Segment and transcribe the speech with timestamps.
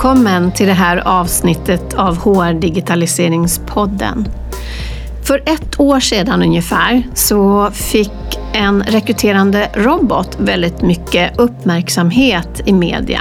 [0.00, 4.28] Välkommen till det här avsnittet av HR Digitaliseringspodden.
[5.24, 13.20] För ett år sedan ungefär så fick en rekryterande robot väldigt mycket uppmärksamhet i media.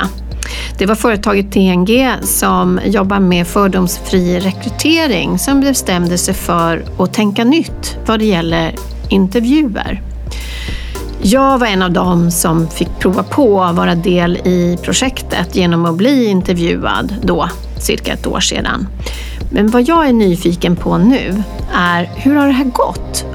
[0.78, 7.44] Det var företaget TNG som jobbar med fördomsfri rekrytering som bestämde sig för att tänka
[7.44, 8.76] nytt vad det gäller
[9.10, 10.02] intervjuer.
[11.22, 15.86] Jag var en av dem som fick prova på att vara del i projektet genom
[15.86, 18.88] att bli intervjuad då, cirka ett år sedan.
[19.52, 23.26] Men vad jag är nyfiken på nu är hur har det här gått?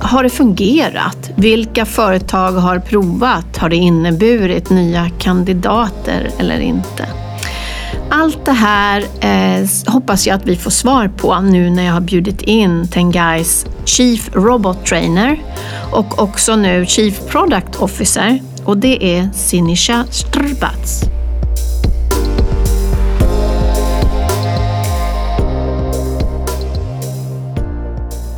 [0.00, 1.30] Har det fungerat?
[1.36, 3.56] Vilka företag har provat?
[3.56, 7.23] Har det inneburit nya kandidater eller inte?
[8.10, 12.00] Allt det här eh, hoppas jag att vi får svar på nu när jag har
[12.00, 15.42] bjudit in Tengais Chief Robot Trainer
[15.92, 21.02] och också nu Chief Product Officer och det är Sinisha Strbats.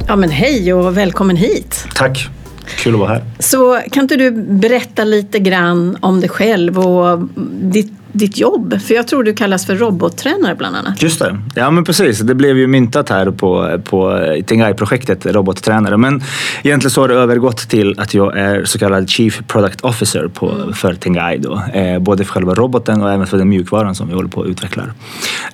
[0.08, 1.86] Ja men hej och välkommen hit!
[1.94, 2.35] Tack!
[2.66, 3.22] Kul att vara här.
[3.38, 7.28] Så kan inte du berätta lite grann om dig själv och
[7.60, 8.80] ditt ditt jobb?
[8.80, 11.02] För jag tror du kallas för robottränare bland annat.
[11.02, 11.38] Just det.
[11.54, 12.20] Ja men precis.
[12.20, 15.96] Det blev ju myntat här på, på Tengai-projektet, robottränare.
[15.96, 16.22] Men
[16.62, 20.50] egentligen så har det övergått till att jag är så kallad Chief Product Officer på,
[20.50, 20.72] mm.
[20.72, 21.38] för Tengai.
[21.38, 21.62] Då.
[21.74, 24.48] Eh, både för själva roboten och även för den mjukvaran som vi håller på att
[24.48, 24.82] utveckla.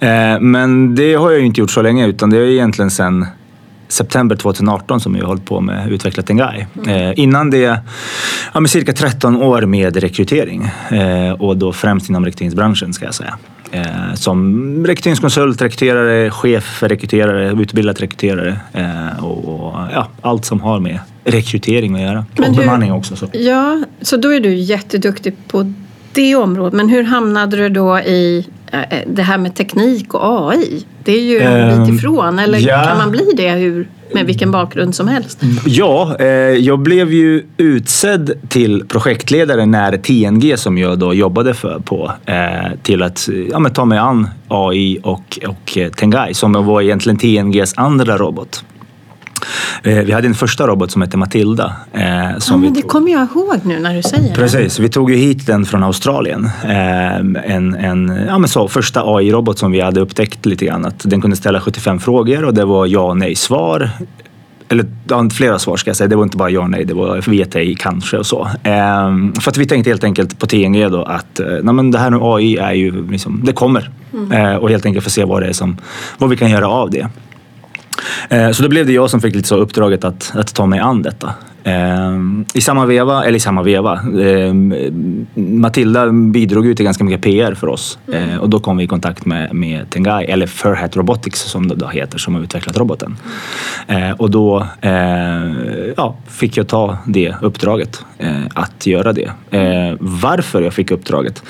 [0.01, 3.27] Eh, men det har jag ju inte gjort så länge utan det är egentligen sen
[3.93, 6.67] september 2018 som jag har hållit på med Utveckla Tengai.
[6.77, 6.89] Mm.
[6.89, 7.81] Eh, innan det,
[8.55, 13.15] ja, med cirka 13 år med rekrytering eh, och då främst inom rekryteringsbranschen ska jag
[13.15, 13.39] säga.
[13.71, 18.61] Eh, som rekryteringskonsult, rekryterare, chef för rekryterare, utbildad rekryterare
[19.21, 22.27] och, ja, allt som har med rekrytering att göra.
[22.37, 23.16] Men och bemanning också.
[23.16, 23.28] Så.
[23.33, 25.72] Ja, så då är du jätteduktig på
[26.12, 26.72] det området.
[26.72, 28.47] Men hur hamnade du då i
[29.06, 30.84] det här med teknik och AI?
[31.05, 32.38] Det är ju en bit ehm, ifrån.
[32.38, 32.84] Eller ja.
[32.84, 35.41] kan man bli det hur, med vilken bakgrund som helst?
[35.66, 41.78] Ja, eh, jag blev ju utsedd till projektledare när TNG som jag då jobbade för
[41.78, 42.12] på
[42.83, 48.16] till att ja, ta mig an AI och, och Tengai som var egentligen TNGs andra
[48.16, 48.65] robot.
[49.82, 51.72] Eh, vi hade en första robot som hette Matilda.
[51.92, 55.10] Eh, som ja, men det kommer jag ihåg nu när du säger Precis, vi tog
[55.10, 56.50] ju hit den från Australien.
[56.64, 60.84] Eh, en, en ja, men så, första AI-robot som vi hade upptäckt lite grann.
[60.84, 63.91] Att den kunde ställa 75 frågor och det var ja och nej-svar
[64.69, 66.09] eller flera svar ska jag säga.
[66.09, 68.48] Det var inte bara ja och nej, det var vet ej, kanske och så.
[68.62, 72.10] Ehm, för att vi tänkte helt enkelt på TNG då att nej, men det här
[72.10, 73.91] med AI är ju liksom, det kommer.
[74.14, 74.59] Mm.
[74.59, 75.76] och helt enkelt få se vad det är som,
[76.19, 77.09] vad vi kan göra av det.
[78.29, 80.81] Eh, så då blev det jag som fick lite så uppdraget att, att ta mig
[80.81, 81.35] an detta.
[81.65, 82.19] Eh,
[82.55, 84.55] I samma veva, eller i samma veva, eh,
[85.35, 88.41] Matilda bidrog ju till ganska mycket PR för oss mm.
[88.41, 91.89] och då kom vi i kontakt med, med Tengai, eller Furhat Robotics som det då
[91.89, 93.17] heter, som har utvecklat roboten.
[94.17, 94.67] Och då
[95.97, 98.05] ja, fick jag ta det uppdraget,
[98.55, 99.31] att göra det.
[99.99, 101.43] Varför jag fick uppdraget?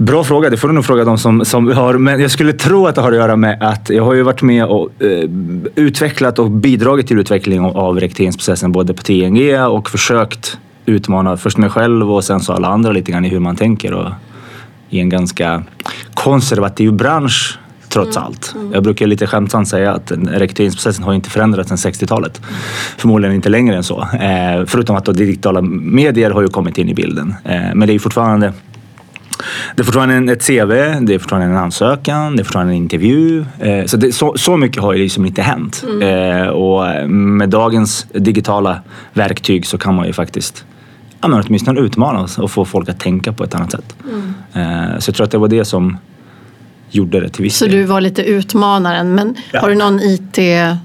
[0.00, 1.94] Bra fråga, det får du nog fråga de som, som har.
[1.94, 4.42] Men jag skulle tro att det har att göra med att jag har ju varit
[4.42, 5.30] med och eh,
[5.74, 11.70] utvecklat och bidragit till utveckling av rekryteringsprocessen både på TNG och försökt utmana först mig
[11.70, 14.10] själv och sen så alla andra lite grann i hur man tänker och
[14.90, 15.62] i en ganska
[16.14, 18.26] konservativ bransch trots mm.
[18.26, 18.54] allt.
[18.54, 18.72] Mm.
[18.72, 22.38] Jag brukar lite skämtsamt säga att rekryteringsprocessen har inte förändrats sedan 60-talet.
[22.38, 22.60] Mm.
[22.96, 24.00] Förmodligen inte längre än så.
[24.00, 27.34] Eh, förutom att då digitala medier har ju kommit in i bilden.
[27.44, 28.52] Eh, men det är fortfarande
[29.76, 30.70] det är fortfarande ett CV,
[31.00, 33.44] det är fortfarande en ansökan, det är fortfarande en intervju.
[33.58, 35.84] Eh, så, det, så, så, mycket har ju liksom inte hänt.
[35.88, 36.42] Mm.
[36.42, 38.80] Eh, och med dagens digitala
[39.12, 40.64] verktyg så kan man ju faktiskt
[41.20, 43.96] ja, men åtminstone utmana oss och få folk att tänka på ett annat sätt.
[44.08, 44.92] Mm.
[44.92, 45.98] Eh, så jag tror att det var det som
[46.90, 49.14] gjorde det till viss Så du var lite utmanaren.
[49.14, 49.60] Men ja.
[49.60, 50.38] har du någon IT?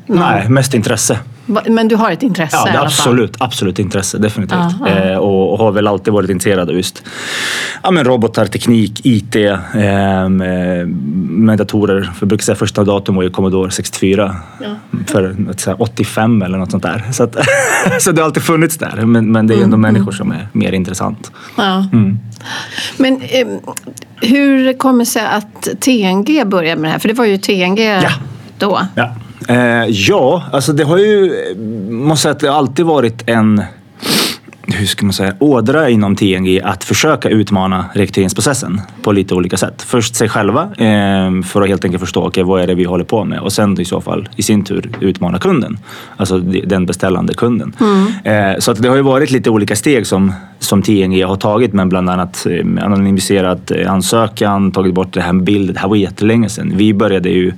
[0.05, 0.19] Någon...
[0.19, 1.19] Nej, mest intresse.
[1.45, 3.47] Men du har ett intresse ja, i alla absolut, fall?
[3.47, 4.59] Absolut intresse, definitivt.
[4.59, 5.11] Ja, ja.
[5.11, 7.03] Eh, och, och, har väl alltid varit intresserad av just
[7.83, 12.11] ja, men robotar, teknik, IT, eh, med datorer.
[12.15, 14.35] För brukar säga första datorn var ju Commodore 64
[15.07, 17.03] för säga, 85 eller något sånt där.
[17.11, 17.35] Så, att,
[17.99, 19.05] så det har alltid funnits där.
[19.05, 19.93] Men, men det är ju ändå mm.
[19.93, 21.31] människor som är mer intressant.
[21.57, 22.19] Mm.
[22.97, 23.47] Men eh,
[24.21, 26.99] hur kommer det sig att TNG började med det här?
[26.99, 28.01] För det var ju TNG
[28.57, 28.81] då.
[28.95, 29.15] Ja.
[29.47, 31.33] Eh, ja, alltså det har ju,
[31.89, 33.63] måste säga att det alltid varit en
[34.67, 39.81] hur ska man säga, ådra inom TNG att försöka utmana rekryteringsprocessen på lite olika sätt.
[39.81, 43.03] Först sig själva eh, för att helt enkelt förstå okay, vad är det vi håller
[43.03, 45.77] på med och sen i så fall i sin tur utmana kunden.
[46.17, 47.75] Alltså den beställande kunden.
[47.79, 48.53] Mm.
[48.53, 50.33] Eh, så att det har ju varit lite olika steg som,
[50.65, 55.33] som TNG har tagit, men bland annat eh, anonymiserat eh, ansökan, tagit bort det här
[55.33, 55.73] med bild.
[55.73, 56.73] Det här var jättelänge sedan.
[56.75, 57.53] Vi började ju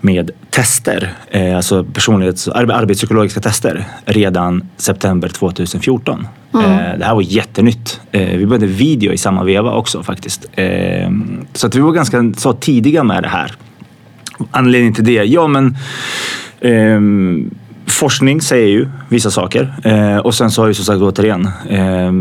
[0.00, 6.28] med tester, eh, alltså personlighets arbetspsykologiska tester, redan september 2014.
[6.54, 6.98] Mm.
[6.98, 8.00] Det här var jättenytt.
[8.10, 10.46] Vi började video i samma veva också faktiskt.
[11.52, 13.52] Så att vi var ganska så tidiga med det här.
[14.50, 15.24] Anledningen till det?
[15.24, 15.76] Ja, men
[16.60, 17.50] um,
[17.86, 22.12] Forskning säger ju vissa saker eh, och sen så har ju som sagt återigen eh,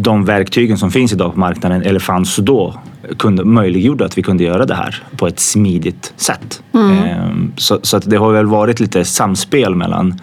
[0.00, 2.74] de verktygen som finns idag på marknaden eller fanns då
[3.18, 6.62] kunde, möjliggjorde att vi kunde göra det här på ett smidigt sätt.
[6.74, 6.90] Mm.
[6.90, 10.20] Eh, så, så, att det har väl varit lite samspel mellan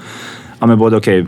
[0.60, 1.26] ja, men både okay,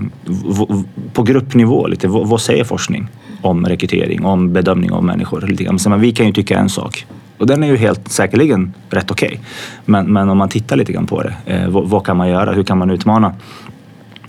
[1.14, 3.08] på gruppnivå, lite, vad, vad säger forskning
[3.42, 5.42] om rekrytering, om bedömning av människor?
[5.42, 7.06] Lite, men vi kan ju tycka en sak
[7.38, 9.28] och den är ju helt säkerligen rätt okej.
[9.28, 9.40] Okay.
[9.86, 12.52] Men, men om man tittar lite grann på det, eh, vad, vad, kan man göra?
[12.52, 13.34] Hur kan man utmana,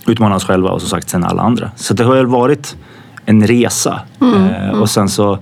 [0.07, 1.71] utmana oss själva och som sagt sen alla andra?
[1.75, 2.77] Så det har väl varit
[3.25, 3.99] en resa.
[4.21, 4.81] Mm, eh, mm.
[4.81, 5.39] Och sen så,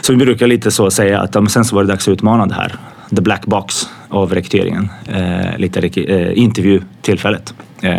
[0.00, 2.46] så vi brukar lite så säga att ja, sen så var det dags att utmana
[2.46, 2.74] det här.
[3.16, 4.88] The black box av rekryteringen.
[5.06, 7.54] Eh, lite eh, intervjutillfället.
[7.80, 7.92] Eh,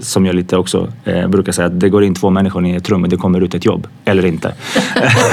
[0.00, 2.88] som jag lite också eh, brukar säga att det går in två människor i ett
[2.88, 3.86] rum och det kommer ut ett jobb.
[4.04, 4.54] Eller inte.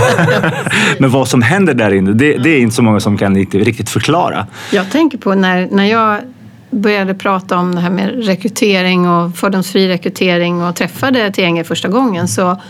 [0.99, 3.89] Men vad som händer där inne, det, det, är inte så många som kan riktigt
[3.89, 4.47] förklara.
[4.71, 6.19] Jag tänker på när, när jag
[6.69, 12.27] började prata om det här med rekrytering och fördomsfri rekrytering och träffade TNG första gången
[12.27, 12.61] så,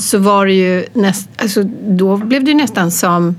[0.00, 3.34] så var det ju näst, alltså, då blev det nästan som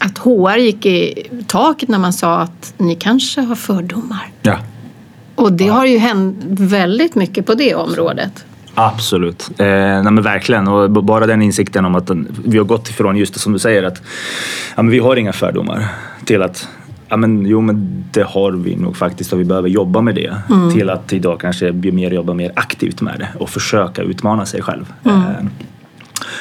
[0.00, 4.30] att HR gick i taket när man sa att ni kanske har fördomar.
[4.42, 4.56] Ja.
[5.34, 8.44] Och det har ju hänt väldigt mycket på det området.
[8.74, 10.68] Absolut, eh, nej men verkligen.
[10.68, 12.10] Och bara den insikten om att
[12.44, 14.02] vi har gått ifrån just det som du säger att
[14.76, 15.88] ja, men vi har inga fördomar
[16.24, 16.68] till att
[17.08, 20.36] ja, men, jo, men det har vi nog faktiskt och vi behöver jobba med det.
[20.50, 20.72] Mm.
[20.72, 24.92] Till att idag kanske mer jobba mer aktivt med det och försöka utmana sig själv.
[25.04, 25.20] Mm.
[25.20, 25.26] Eh,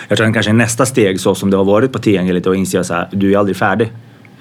[0.07, 2.79] jag tror att kanske nästa steg så som det har varit på tillgängligt och inse
[2.79, 3.91] att du är aldrig färdig.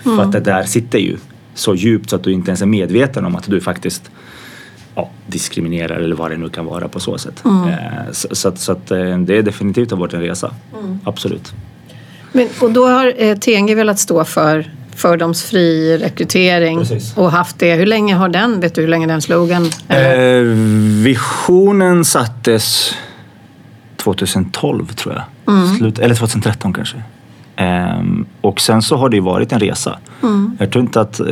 [0.04, 0.16] Mm.
[0.16, 1.16] För att det där sitter ju
[1.54, 4.10] så djupt så att du inte ens är medveten om att du faktiskt
[4.94, 7.44] ja, diskriminerar eller vad det nu kan vara på så sätt.
[7.44, 7.68] Mm.
[7.68, 7.76] Eh,
[8.12, 10.54] så, så, att, så att eh, det är definitivt har varit en resa.
[10.80, 10.98] Mm.
[11.04, 11.52] Absolut.
[12.32, 17.16] Men, och då har eh, TNG velat stå för fördomsfri rekrytering Precis.
[17.16, 17.74] och haft det.
[17.74, 19.70] Hur länge har den, vet du hur länge den slogan?
[19.88, 20.42] Eh,
[21.02, 22.94] visionen sattes
[24.14, 25.54] 2012 tror jag.
[25.54, 25.76] Mm.
[25.76, 27.02] Slut, eller 2013 kanske.
[27.56, 28.02] Eh,
[28.40, 29.98] och sen så har det varit en resa.
[30.22, 30.56] Mm.
[30.58, 31.26] Jag tror inte att eh,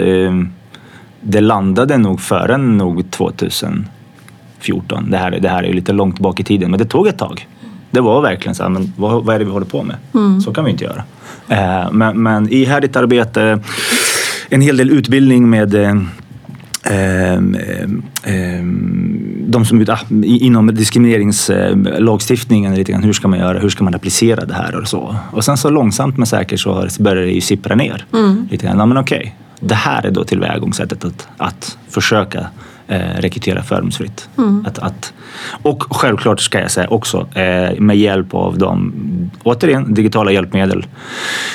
[1.21, 5.11] det landade nog förrän nog 2014.
[5.11, 7.19] Det här, det här är ju lite långt bak i tiden, men det tog ett
[7.19, 7.49] tag.
[7.91, 9.97] Det var verkligen så här, men vad, vad är det vi håller på med?
[10.15, 10.41] Mm.
[10.41, 11.05] Så kan vi inte göra.
[11.49, 13.61] Eh, men, men ihärdigt arbete,
[14.49, 15.95] en hel del utbildning med eh,
[19.47, 24.45] de som ah, inom diskrimineringslagstiftningen lite grann, hur ska man göra, hur ska man applicera
[24.45, 25.17] det här och så.
[25.31, 28.07] Och sen så långsamt men säkert så börjar det ju sippra ner.
[28.15, 28.49] Mm.
[28.51, 32.47] Lite grann, ja, men okej, det här är då tillvägagångssättet att, att försöka
[32.89, 34.29] eh, rekrytera fördomsfritt.
[34.39, 34.65] Mm.
[34.67, 35.13] Att, att,
[35.63, 38.93] och självklart ska jag säga också eh, med hjälp av de,
[39.43, 40.87] återigen, digitala hjälpmedel,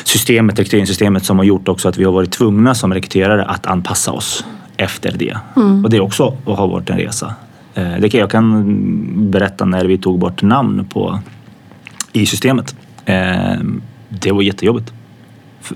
[0.04, 4.12] systemet, rekryteringssystemet som har gjort också att vi har varit tvungna som rekryterare att anpassa
[4.12, 4.46] oss
[4.78, 5.38] efter det.
[5.56, 5.84] Mm.
[5.84, 7.36] Och det också har varit en resa.
[7.74, 11.20] Eh, det kan, jag kan berätta när vi tog bort namn på,
[12.13, 12.75] i systemet.
[13.06, 13.16] Eh,
[14.10, 14.94] det var jättejobbigt.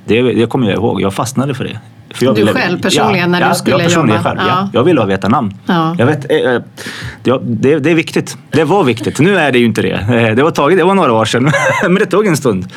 [0.05, 1.01] Det, det kommer jag ihåg.
[1.01, 1.79] Jag fastnade för det.
[2.13, 4.23] För du ville, själv personligen ja, när ja, du skulle jag jobba?
[4.23, 4.45] Själv, ja.
[4.47, 4.69] ja.
[4.73, 5.53] Jag ville veta namn.
[5.65, 5.95] Ja.
[5.97, 6.61] Jag vet, äh,
[7.23, 8.37] det, det, är viktigt.
[8.51, 9.19] Det var viktigt.
[9.19, 9.93] Nu är det ju inte det.
[9.93, 11.51] Eh, det var, taget, det var några år sedan,
[11.83, 12.67] men det tog en stund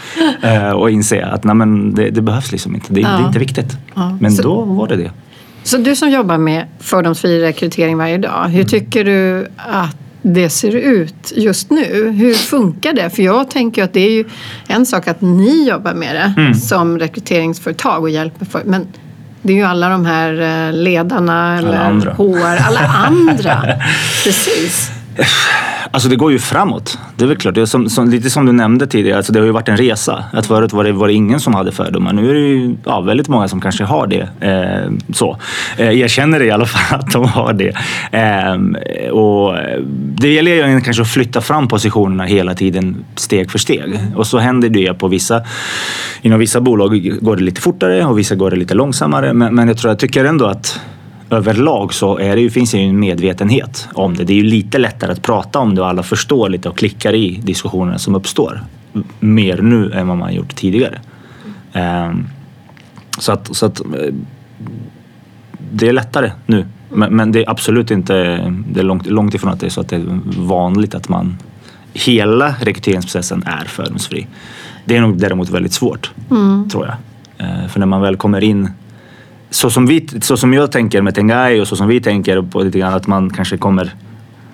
[0.43, 2.93] att inse att nej, men det, det behövs liksom inte.
[2.93, 3.77] Det, det är inte viktigt.
[4.21, 5.11] Men så, då var det det.
[5.69, 8.67] Så du som jobbar med fördomsfri rekrytering varje dag, hur mm.
[8.67, 12.11] tycker du att det ser ut just nu.
[12.11, 13.11] Hur funkar det?
[13.11, 14.25] För jag tänker att det är ju
[14.69, 16.55] en sak att ni jobbar med det mm.
[16.55, 18.87] som rekryteringsföretag och hjälper för, men
[19.43, 23.63] det är ju alla de här eh, ledarna eller alla HR, alla andra.
[24.25, 24.91] Precis.
[25.91, 26.99] Alltså det går ju framåt.
[27.17, 27.55] Det är väl klart.
[27.55, 29.77] Det är som, som, lite som du nämnde tidigare, alltså det har ju varit en
[29.77, 30.25] resa.
[30.33, 32.13] Att förut var det, var det ingen som hade fördomar.
[32.13, 34.29] Nu är det ju ja, väldigt många som kanske har det.
[34.41, 35.37] Eh, så.
[35.77, 37.77] Eh, jag känner det i alla fall att de har det.
[38.13, 39.57] Eh, och
[40.21, 43.99] det gäller ju kanske att flytta fram positionerna hela tiden steg för steg.
[44.17, 45.43] Och så händer det på vissa,
[46.23, 49.33] inom vissa bolag går det lite fortare och vissa går det lite långsammare.
[49.33, 50.81] Men, men jag tror jag tycker ändå att
[51.31, 54.25] överlag så är det ju, finns det ju en medvetenhet om det.
[54.25, 57.15] Det är ju lite lättare att prata om det och alla förstår lite och klickar
[57.15, 58.61] i diskussionerna som uppstår.
[59.21, 61.01] Mer nu än vad man gjort tidigare.
[61.73, 62.27] Mm.
[63.19, 63.87] Så att, så att eh,
[65.73, 66.67] det är lättare nu.
[66.89, 68.15] Men, men, det är absolut inte,
[68.69, 71.37] det är långt, långt ifrån att det är så att det är vanligt att man
[71.93, 74.27] hela rekryteringsprocessen är fördomsfri.
[74.85, 76.11] Det är nog däremot väldigt svårt,
[76.71, 76.97] tror jag.
[77.47, 78.71] Eh, För när man väl kommer in
[79.51, 82.63] så som, vi, så som jag tänker med Tengai och så som vi tänker på
[82.63, 83.95] lite grann att man kanske kommer,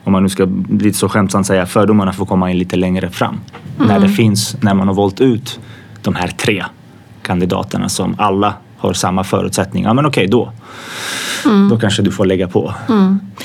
[0.04, 3.40] om man nu ska lite så skämtsamt säga, fördomarna får komma in lite längre fram.
[3.78, 5.60] När det finns, när man har valt ut
[6.02, 6.64] de här tre
[7.22, 9.88] kandidaterna som alla har samma förutsättningar.
[9.90, 10.52] Ja men okej, då.
[11.70, 12.74] Då kanske du får lägga på.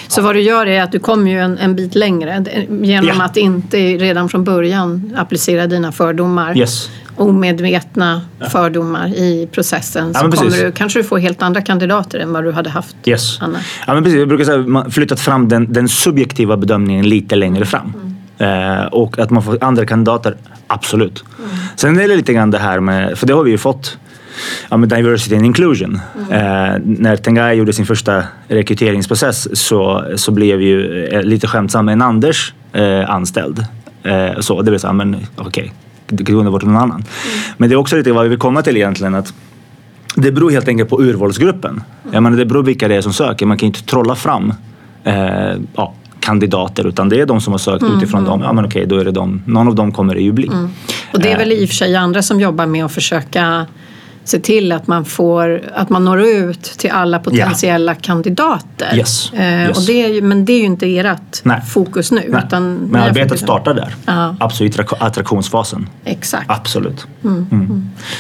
[0.08, 3.10] Så vad du gör är att du kommer ju en, en bit längre det- genom
[3.18, 3.24] Ja.
[3.26, 6.58] att inte redan från början applicera dina fördomar.
[6.58, 6.90] Yes.
[7.20, 8.22] Omedvetna
[8.52, 10.12] fördomar i processen.
[10.14, 10.40] Ja, Så precis.
[10.54, 13.42] kommer du, kanske du får helt andra kandidater än vad du hade haft Yes.
[13.42, 13.80] annars.
[13.88, 14.20] Ja, men precis.
[14.20, 17.94] Jag brukar säga att man flyttat fram den, den subjektiva bedömningen lite längre fram.
[18.38, 20.36] Eh, och att man får andra kandidater,
[20.68, 21.24] absolut.
[21.76, 23.98] Sen är det lite grann det här med, för det har vi ju fått,
[24.70, 26.00] ja, med diversity and inclusion.
[26.32, 26.40] Eh,
[26.84, 32.54] när Tengai gjorde sin första rekryteringsprocess så, så blev ju eh, lite skämtsam en Anders
[32.74, 33.66] eh, anställd.
[34.04, 35.74] Eh, så, det vill säga, men okej,
[36.10, 37.04] det kunde varit någon annan.
[37.58, 39.16] Men det är också lite vad vi vill komma till egentligen.
[39.16, 39.34] att
[40.16, 41.82] det beror helt enkelt på urvalsgruppen.
[42.12, 43.46] Jag menar, det beror vilka det är som söker.
[43.46, 44.54] Man kan inte trolla fram
[45.04, 48.42] eh, ja, kandidater utan det är de som har sökt utifrån dem.
[48.42, 49.42] Ja men okej, då är det de.
[49.46, 50.50] Någon av dem kommer det ju bli.
[51.14, 53.66] Och det är väl i och för sig andra som jobbar med att försöka
[54.24, 58.96] se till att man, får, att man når ut till alla potentiella kandidater.
[58.96, 59.78] Yes, Eh, yes.
[59.78, 61.62] Och det är ju, men det är ju inte ert Nej.
[61.62, 62.24] fokus nu.
[62.30, 62.44] Nej.
[62.48, 63.96] Utan Men arbetet fokus- startar där.
[64.06, 64.36] Ja.
[64.40, 65.90] Absolut, attrak- attraktionsfasen.
[66.06, 66.46] Exakt.
[66.50, 67.08] Absolut.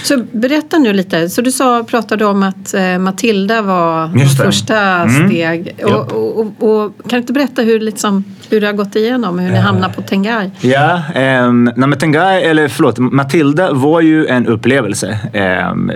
[0.03, 1.29] Så berätta nu lite.
[1.29, 5.27] Så du sa, pratade om att eh, Matilda var Just första Mm.
[5.29, 5.75] steg.
[5.83, 6.45] Och, och, och,
[6.85, 9.39] och, kan du inte berätta hur, liksom, hur det har gått igenom?
[9.39, 10.51] Hur ni hamnade på Tengai?
[10.61, 11.01] Ja,
[11.45, 15.19] um, nej, Tengai, eller förlåt, Matilda var ju en upplevelse.
[15.33, 15.91] Ehm,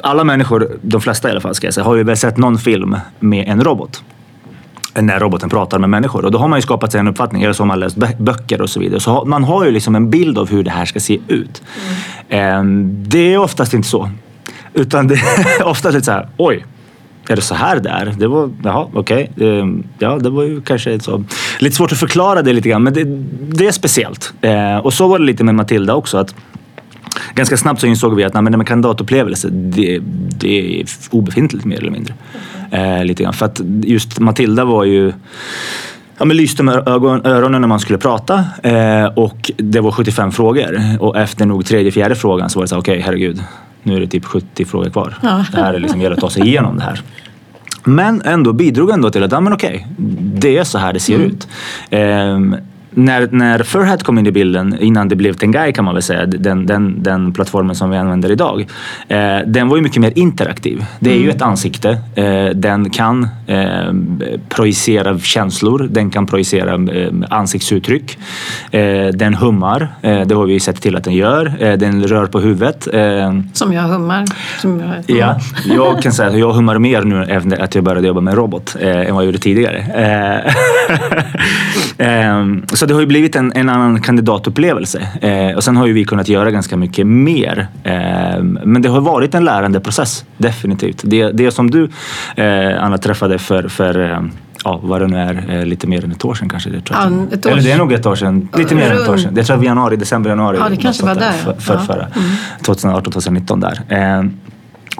[0.00, 2.58] alla människor, de flesta i alla fall ska jag säga, har ju väl sett någon
[2.58, 4.02] film med en robot.
[5.00, 6.24] När roboten pratar med människor.
[6.24, 8.22] Och då har man ju skapat sig en uppfattning, eller så har man läst bö-
[8.22, 9.00] böcker och så vidare.
[9.00, 11.62] Så man har ju liksom en bild av hur det här ska se ut.
[12.28, 14.10] Ehm, det är oftast inte så.
[14.74, 16.64] Utan det är oftast lite så här, oj,
[17.28, 18.14] är det så här där?
[18.18, 19.30] Det var, jaha, okej.
[19.40, 21.24] Ehm, Ja, det var ju kanske så.
[21.58, 23.04] Lite svårt att förklara det lite grann, men det,
[23.56, 24.32] det är speciellt.
[24.40, 26.18] Eh, och så var det lite med Matilda också.
[26.18, 26.34] att
[27.34, 29.98] Ganska snabbt så insåg vi att nej, men det med kandidatupplevelse, det,
[30.38, 32.14] det är obefintligt mer eller mindre.
[32.70, 33.32] Eh, lite grann.
[33.32, 35.12] För att just Matilda var ju
[36.18, 40.32] Ja, men lyste med ögon, öronen när man skulle prata eh, och det var 75
[40.32, 40.80] frågor.
[41.00, 43.42] Och efter nog tredje, fjärde frågan så var det så här, okej herregud,
[43.86, 45.14] nu är det typ 70 frågor kvar.
[45.22, 45.44] Ja.
[45.52, 47.00] Det här är liksom, gäller att ta sig igenom det här.
[47.84, 49.86] Men ändå bidrog ändå till att, ja men okej,
[50.34, 51.48] det är så här det ser ut.
[51.90, 52.56] Ehm,
[52.96, 56.26] när, när Furhat kom in i bilden, innan det blev Tengai kan man väl säga,
[56.26, 58.66] den, den, den plattformen som vi använder idag.
[59.08, 60.84] Eh, den var ju mycket mer interaktiv.
[61.00, 61.98] Det är ju ett ansikte.
[62.14, 63.92] Eh, den kan eh,
[64.48, 65.88] projicera känslor.
[65.90, 68.18] Den kan projicera eh, ansiktsuttryck.
[68.70, 69.88] Eh, den hummar.
[70.02, 71.52] Eh, det har vi sett till att den gör.
[71.60, 72.88] Eh, den rör på huvudet.
[73.52, 74.24] Som jag hummar.
[74.60, 78.06] Som jag, Ja, jag kan säga att jag hummar mer nu efter att jag började
[78.06, 79.78] jobba med robot än vad jag gjorde tidigare.
[81.98, 85.08] Ehm, så det har ju blivit en, en annan kandidatupplevelse.
[85.20, 87.68] Eh, och sen har ju vi kunnat göra ganska mycket mer.
[87.84, 91.02] Eh, men det har varit en lärande process, definitivt.
[91.04, 91.90] Det, det som du,
[92.36, 94.20] eh, Anna, träffade för, för eh,
[94.64, 96.70] ja, vad det nu är, eh, lite mer än ett år sedan kanske.
[96.70, 97.12] Det tror jag.
[97.44, 98.48] Ja, Eller det är nog ett år sedan.
[98.56, 99.34] Lite mer än ett år sedan.
[99.34, 100.56] Det tror jag januari, december, januari.
[100.60, 101.32] Ja, det kanske var där.
[101.32, 101.80] För, för, Ja.
[101.80, 101.86] Mm.
[101.86, 102.08] förra.
[102.62, 103.80] 2018, 2019 där.
[103.88, 104.24] Eh,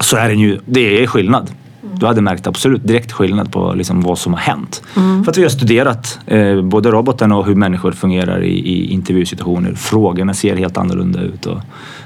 [0.01, 1.51] så är det ju, det är skillnad.
[1.95, 4.83] Du hade märkt absolut direkt skillnad på liksom vad som har hänt.
[4.95, 9.75] För att vi har studerat eh, både roboten och hur människor fungerar i, i intervjusituationer.
[9.75, 11.47] Frågorna ser helt annorlunda ut.
[11.47, 11.61] Och,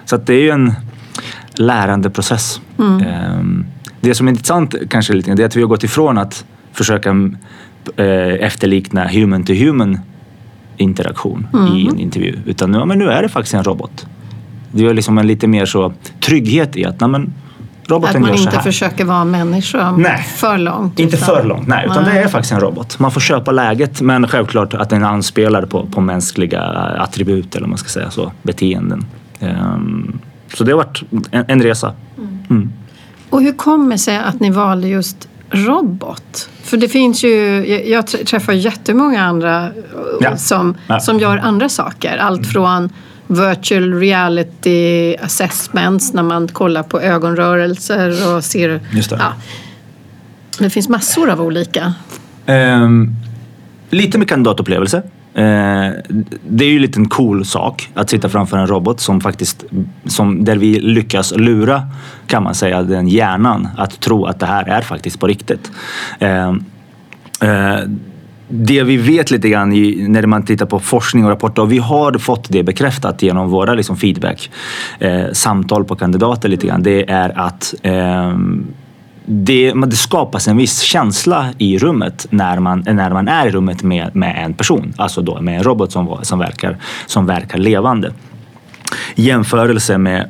[0.05, 0.73] så att det är ju en
[1.55, 2.61] lärande process.
[2.79, 3.43] Eh,
[4.01, 7.11] det som är intressant kanske lite det är att vi har gått ifrån att försöka
[7.97, 8.07] eh,
[8.47, 9.99] efterlikna human to human
[10.77, 12.39] interaktion i en intervju.
[12.47, 14.07] Utan nu, ja, men nu är det faktiskt en robot.
[14.73, 17.33] Det är liksom en lite mer så trygghet i att nej, men,
[17.91, 20.23] roboten att man inte försöker vara människa Nej.
[20.37, 20.99] för långt.
[20.99, 21.87] Inte utan- för långt, nej.
[21.91, 22.99] Utan det är faktiskt en robot.
[22.99, 26.61] Man får köpa läget men självklart att den anspelar på, på mänskliga
[26.99, 29.05] attribut eller man ska säga så, beteenden.
[29.41, 30.19] Ehm,
[30.55, 31.95] så det har varit en, en resa.
[32.51, 32.73] Mm.
[33.31, 36.49] Och hur kommer det sig att ni valde just robot?
[36.63, 39.69] För det finns ju, jag- jag trä- träffar jättemånga andra
[40.21, 40.37] Ja.
[40.37, 41.01] som, Ja.
[41.01, 42.17] som gör andra saker.
[42.19, 42.91] Allt från
[43.31, 48.81] virtual reality assessments när man kollar på ögonrörelser och ser...
[48.93, 49.17] Just det.
[49.19, 49.33] Ja.
[50.59, 51.95] Det finns massor av olika.
[52.47, 53.15] Ehm,
[53.91, 55.03] lite med kandidatupplevelse.
[55.35, 55.91] Eh,
[56.49, 59.65] det är ju lite en cool sak att sitta framför en robot som faktiskt,
[60.05, 61.83] som, där vi lyckas lura,
[62.27, 65.71] kan man säga, den hjärnan att tro att det här är faktiskt på riktigt.
[66.19, 66.65] Ehm,
[67.41, 67.79] eh,
[68.50, 71.78] det vi vet lite grann i, när man tittar på forskning och rapporter och vi
[71.78, 74.50] har fått det bekräftat genom våra liksom, feedback,
[74.99, 78.38] eh, samtal på kandidater lite grann, det är att eh,
[79.26, 83.83] det, det skapas en viss känsla i rummet när man, när man är i rummet
[83.83, 86.76] med, med en person, alltså då med en robot som, som, verkar,
[87.07, 88.12] som verkar levande.
[89.14, 90.28] I jämförelse med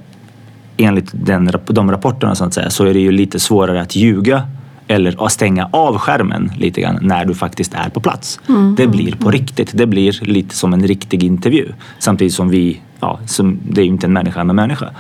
[0.77, 4.43] enligt den, de rapporterna så, att säga, så är det ju lite svårare att ljuga
[4.91, 8.41] eller att stänga av skärmen lite grann när du faktiskt är på plats.
[8.49, 8.75] Mm.
[8.75, 9.71] Det blir på riktigt.
[9.75, 11.73] Det blir lite som en riktig intervju.
[11.99, 14.91] Samtidigt som vi, ja, som, det är ju inte en människa med människa.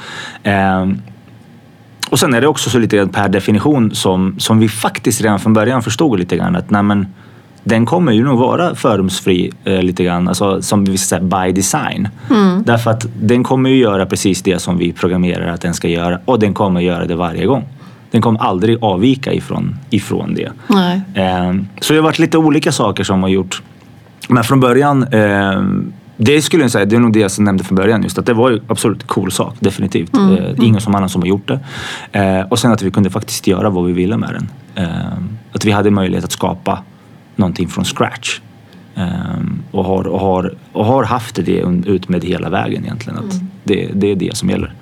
[0.42, 0.88] Eh,
[2.11, 5.40] och sen är det också så lite grann per definition som, som vi faktiskt redan
[5.40, 7.06] från början förstod lite grann att nej men,
[7.64, 12.09] den kommer ju nog vara fördomsfri eh, lite grann, alltså, som vi säger by design.
[12.30, 12.62] Mm.
[12.62, 16.18] Därför att den kommer ju göra precis det som vi programmerar att den ska göra
[16.25, 17.64] och den kommer göra det varje gång.
[18.11, 20.52] Den kommer aldrig avvika ifrån, ifrån det.
[21.14, 23.62] Eh, så det har varit lite olika saker som har gjort.
[24.29, 25.62] Men från början eh,
[26.23, 28.33] det skulle jag säga, det är nog det jag nämnde från början just att det
[28.35, 30.17] var ju absolut en cool sak, definitivt.
[30.17, 30.37] Mm.
[30.37, 31.61] Eh, ingen som annan som har gjort det.
[32.12, 34.49] Eh, och sen att vi kunde faktiskt göra vad vi ville med den.
[34.75, 35.12] Eh,
[35.52, 36.83] att vi hade möjlighet att skapa
[37.37, 38.40] någonting från scratch.
[38.95, 39.05] Eh,
[39.71, 43.19] och, har, och, har, och har haft det ut med hela vägen egentligen.
[43.19, 43.47] Att mm.
[43.64, 44.75] det, det är det som gäller.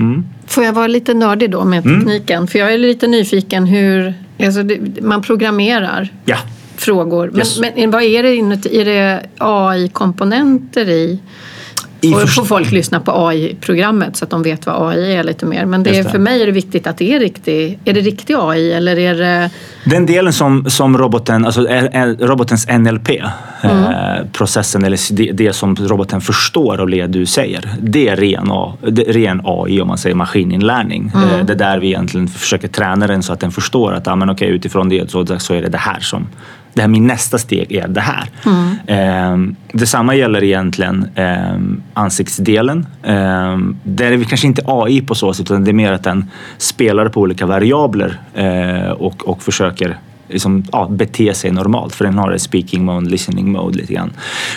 [0.00, 0.24] Mm.
[0.46, 2.00] Får jag vara lite nördig då med mm.
[2.00, 2.46] tekniken?
[2.46, 6.08] För jag är lite nyfiken hur alltså det, man programmerar.
[6.24, 6.38] Ja
[6.80, 7.28] frågor.
[7.30, 7.60] Men, yes.
[7.60, 8.80] men vad är det inuti?
[8.80, 11.18] Är det AI-komponenter i?
[12.00, 15.46] I och får folk lyssna på AI-programmet så att de vet vad AI är lite
[15.46, 15.66] mer.
[15.66, 16.10] Men det, det.
[16.10, 19.14] för mig är det viktigt att det är riktig, är det riktig AI eller är
[19.14, 19.50] det...
[19.84, 21.60] Den delen som, som roboten, alltså
[22.18, 23.08] robotens NLP,
[23.62, 23.84] mm.
[23.84, 27.70] eh, processen eller det, det, som roboten förstår av det du säger.
[27.80, 28.50] Det är ren,
[29.06, 31.12] ren AI om man säger maskininlärning.
[31.14, 31.28] Mm.
[31.28, 34.16] Eh, det är där vi egentligen försöker träna den så att den förstår att ah,
[34.16, 36.26] men okay, utifrån det så, så är det det här som
[36.72, 38.28] det här, min nästa steg är det här.
[38.46, 38.76] Mm.
[38.86, 41.54] Eh, detsamma gäller egentligen eh,
[41.94, 42.86] ansiktsdelen.
[43.02, 46.04] Eh, där är vi kanske inte AI på så sätt utan det är mer att
[46.04, 52.04] den spelar på olika variabler eh, och, och försöker liksom, ja, bete sig normalt för
[52.04, 54.10] den har ett speaking mode, listening mode lite grann.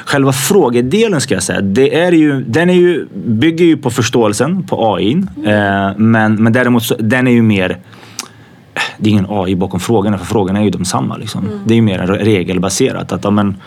[0.06, 4.63] Själva frågedelen ska jag säga, det är ju, den är ju, bygger ju på förståelsen
[4.63, 7.78] på AI Eh, men, men däremot så, den är ju mer
[8.97, 11.17] det är ingen AI bakom frågorna för frågorna är ju de samma.
[11.17, 11.45] Liksom.
[11.45, 11.59] Mm.
[11.65, 13.12] Det är ju mer regelbaserat.
[13.12, 13.57] Att, ja, men,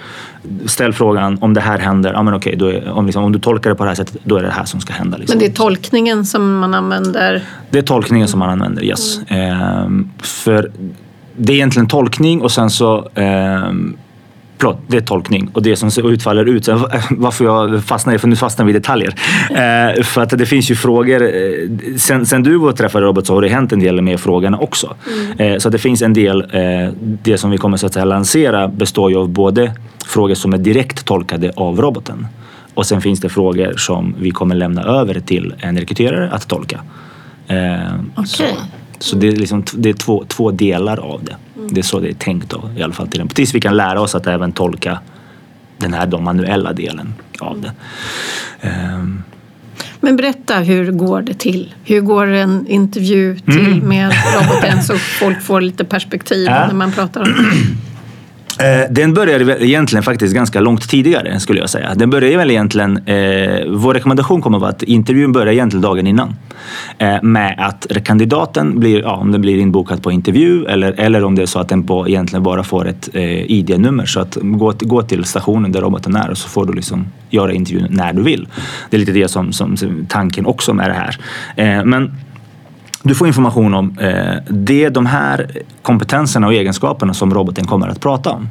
[0.66, 3.38] ställ frågan om det här händer, ja, men okej, då är, om, liksom, om du
[3.38, 5.16] tolkar det på det här sättet, då är det det här som ska hända.
[5.16, 5.38] Liksom.
[5.38, 7.42] Men det är tolkningen som man använder?
[7.70, 9.20] Det är tolkningen som man använder, yes.
[9.28, 9.52] Mm.
[9.52, 10.70] Ehm, för
[11.36, 13.96] det är egentligen tolkning och sen så ehm,
[14.58, 16.68] Förlåt, det är tolkning och det som utfaller ut.
[17.10, 19.14] Varför jag fastnar för nu fastnar vi i detaljer.
[19.56, 21.22] Eh, för att det finns ju frågor.
[21.22, 24.20] Eh, sen, sen du var och träffade Robert så har det hänt en del med
[24.20, 24.94] frågorna också.
[25.06, 25.52] Mm.
[25.54, 26.40] Eh, så det finns en del.
[26.40, 29.72] Eh, det som vi kommer så att säga, lansera består ju av både
[30.06, 32.26] frågor som är direkt tolkade av roboten
[32.76, 36.80] och sen finns det frågor som vi kommer lämna över till en rekryterare att tolka.
[37.46, 38.52] Eh, okay.
[38.98, 41.36] Så, det är, liksom, det är två, två delar av det.
[41.70, 43.28] Det är så det är tänkt då, i alla fall till den.
[43.28, 44.98] Tills vi kan lära oss att även tolka
[45.78, 47.72] den här då, manuella delen av det.
[48.68, 49.22] Um.
[50.00, 51.74] Men berätta, hur går det till?
[51.84, 53.78] Hur går en intervju till mm.
[53.78, 56.66] med roboten så folk får lite perspektiv ja.
[56.66, 57.76] när man pratar om det?
[58.60, 61.94] Eh, den började egentligen faktiskt ganska långt tidigare skulle jag säga.
[61.94, 66.06] Den började väl egentligen, eh, vår rekommendation kommer att vara att intervjun börjar egentligen dagen
[66.06, 66.34] innan.
[66.98, 71.34] Eh, med att kandidaten blir, ja, om den blir inbokad på intervju eller, eller om
[71.34, 74.06] det är så att den på, egentligen bara får ett eh, ID-nummer.
[74.06, 77.52] Så att gå, gå till stationen där roboten är och så får du liksom göra
[77.52, 78.48] intervjun när du vill.
[78.90, 81.18] Det är lite det som, som, som tanken också med det här.
[81.56, 82.12] Eh, men
[83.06, 85.50] du får information om eh, det, de här
[85.82, 88.48] kompetenserna och egenskaperna som roboten kommer att prata om.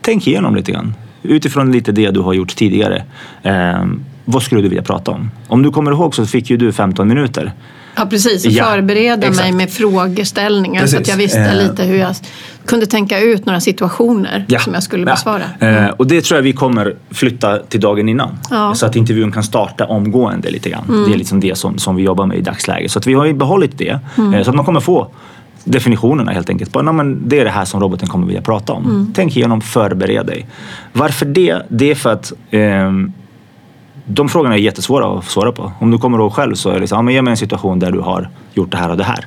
[0.00, 0.94] Tänk igenom lite grann.
[1.22, 3.04] Utifrån lite det du har gjort tidigare.
[3.42, 3.84] Eh,
[4.24, 5.30] vad skulle du vilja prata om?
[5.48, 7.52] Om du kommer ihåg så fick ju du 15 minuter
[7.94, 9.44] Ja precis, och ja, förbereda exakt.
[9.44, 10.96] mig med frågeställningar precis.
[10.96, 11.56] så att jag visste eh.
[11.56, 12.14] lite hur jag
[12.66, 14.60] kunde tänka ut några situationer ja.
[14.60, 15.42] som jag skulle besvara.
[15.60, 15.84] Mm.
[15.84, 18.38] Eh, och det tror jag vi kommer flytta till dagen innan.
[18.50, 18.74] Ja.
[18.74, 20.84] Så att intervjun kan starta omgående lite grann.
[20.88, 21.04] Mm.
[21.04, 22.90] Det är liksom det som, som vi jobbar med i dagsläget.
[22.90, 23.98] Så att vi har ju behållit det.
[24.18, 24.34] Mm.
[24.34, 25.10] Eh, så att man kommer få
[25.64, 26.72] definitionerna helt enkelt.
[26.72, 28.84] Bara, men det är det här som roboten kommer vilja prata om.
[28.84, 29.12] Mm.
[29.14, 30.46] Tänk igenom, förbered dig.
[30.92, 31.62] Varför det?
[31.68, 32.92] Det är för att eh,
[34.04, 35.72] de frågorna är jättesvåra att svara på.
[35.78, 37.78] Om du kommer ihåg själv så är det liksom, ja, men ge mig en situation
[37.78, 39.26] där du har gjort det här och det här.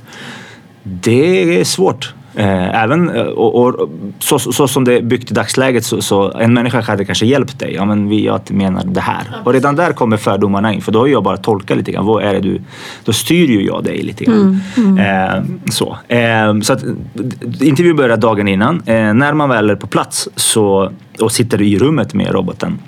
[0.84, 2.14] Det är svårt.
[2.38, 6.32] Eh, även, eh, och, och, så, så som det är byggt i dagsläget så, så
[6.32, 7.74] en människa hade kanske hjälpt dig.
[7.74, 9.24] Ja, men vi, jag menar det här.
[9.44, 12.06] Och redan där kommer fördomarna in för då har jag bara tolkat lite grann.
[12.06, 12.62] Vad är det du,
[13.04, 14.62] då styr ju jag dig lite grann.
[14.78, 15.38] Mm, mm.
[15.38, 15.98] Eh, så
[16.64, 16.84] så att,
[17.62, 18.82] intervjun börjar dagen innan.
[18.86, 22.80] När man väl är på plats så, och sitter i rummet med roboten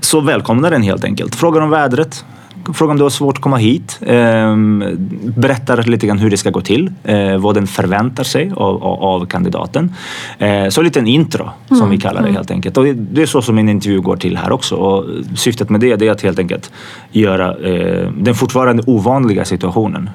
[0.00, 1.34] så välkomnar den helt enkelt.
[1.34, 2.24] Frågar om vädret,
[2.74, 3.98] frågar om du har svårt att komma hit.
[4.02, 4.56] Eh,
[5.36, 9.26] berättar lite grann hur det ska gå till, eh, vad den förväntar sig av, av,
[9.26, 9.94] kandidaten.
[10.38, 11.90] Eh, så en intro som mm.
[11.90, 12.34] vi kallar det mm.
[12.34, 12.76] helt enkelt.
[12.76, 14.76] Och det är så som min intervju går till här också.
[14.76, 15.04] Och
[15.36, 16.70] syftet med det är att helt enkelt
[17.10, 20.10] göra eh, den fortfarande ovanliga situationen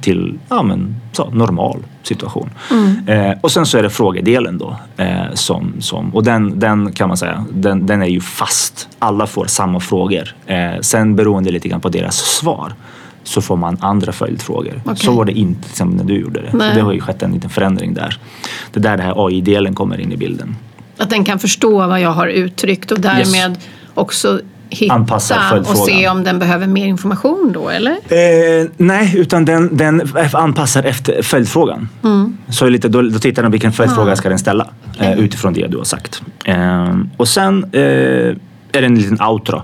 [0.00, 1.78] till ja, men, så, normal
[2.08, 2.50] situation.
[2.70, 3.08] Mm.
[3.08, 4.76] Eh, och sen så är det frågedelen då.
[4.96, 8.88] Eh, som, som, och den, den kan man säga, den, den är ju fast.
[8.98, 10.34] Alla får samma frågor.
[10.46, 12.74] Eh, sen beroende lite grann på deras svar
[13.24, 14.80] så får man andra följdfrågor.
[14.84, 14.96] Okay.
[14.96, 16.72] Så var det inte till exempel när du gjorde det.
[16.74, 18.18] Det har ju skett en liten förändring där.
[18.72, 20.56] Det är där den här AI-delen kommer in i bilden.
[20.96, 23.68] Att den kan förstå vad jag har uttryckt och därmed yes.
[23.94, 25.14] också hitta
[25.58, 27.92] och se om den behöver mer information då eller?
[27.92, 30.02] Eh, nej, utan den, den
[30.32, 31.88] anpassar efter följdfrågan.
[32.04, 32.36] Mm.
[32.48, 34.16] Så lite, då, då tittar den vilken följdfråga ah.
[34.16, 35.12] ska den ställa okay.
[35.12, 36.22] eh, utifrån det du har sagt.
[36.44, 37.80] Eh, och sen eh,
[38.72, 39.62] är det en liten outro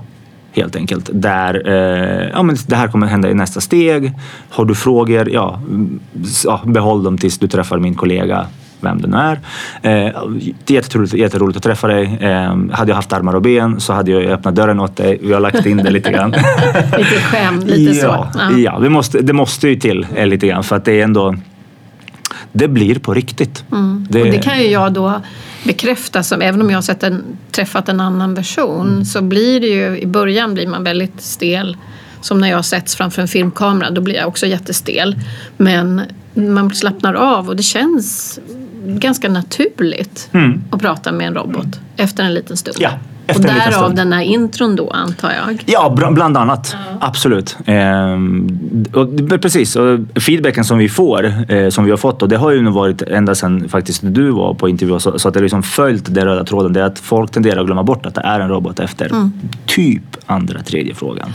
[0.52, 1.10] helt enkelt.
[1.12, 4.12] Där eh, ja, men det här kommer hända i nästa steg.
[4.50, 5.60] Har du frågor, ja,
[6.44, 8.46] ja behåll dem tills du träffar min kollega
[8.84, 9.40] vem den är.
[9.82, 10.12] Eh,
[10.66, 12.18] jätteroligt, jätteroligt att träffa dig.
[12.20, 15.18] Eh, hade jag haft armar och ben så hade jag öppnat dörren åt dig.
[15.22, 16.30] Vi har lagt in det lite grann.
[16.98, 18.38] lite skämt, lite ja, så.
[18.38, 21.04] Ja, ja det, måste, det måste ju till eh, lite grann för att det är
[21.04, 21.34] ändå
[22.52, 23.64] det blir på riktigt.
[23.72, 24.06] Mm.
[24.10, 24.22] Det...
[24.22, 25.20] Och det kan ju jag då
[25.64, 29.04] bekräfta, som, även om jag har sett en, träffat en annan version mm.
[29.04, 31.76] så blir det ju, i början blir man väldigt stel.
[32.20, 35.16] Som när jag sätts framför en filmkamera, då blir jag också jättestel.
[35.56, 36.02] Men
[36.34, 38.38] man slappnar av och det känns
[38.86, 40.62] ganska naturligt mm.
[40.70, 41.78] att prata med en robot mm.
[41.96, 42.76] efter en liten stund.
[42.80, 42.90] Ja.
[43.34, 45.64] och därav den här intron då antar jag?
[45.66, 46.76] Ja, bland annat.
[46.90, 46.96] Ja.
[47.00, 47.56] Absolut.
[47.66, 52.36] Ehm, och, precis, och feedbacken som vi får, eh, som vi har fått, och det
[52.36, 55.62] har ju varit ända sedan faktiskt du var på intervju, så, så att det liksom
[55.62, 58.40] följt den röda tråden, det är att folk tenderar att glömma bort att det är
[58.40, 59.32] en robot efter mm.
[59.66, 61.32] typ andra, tredje frågan.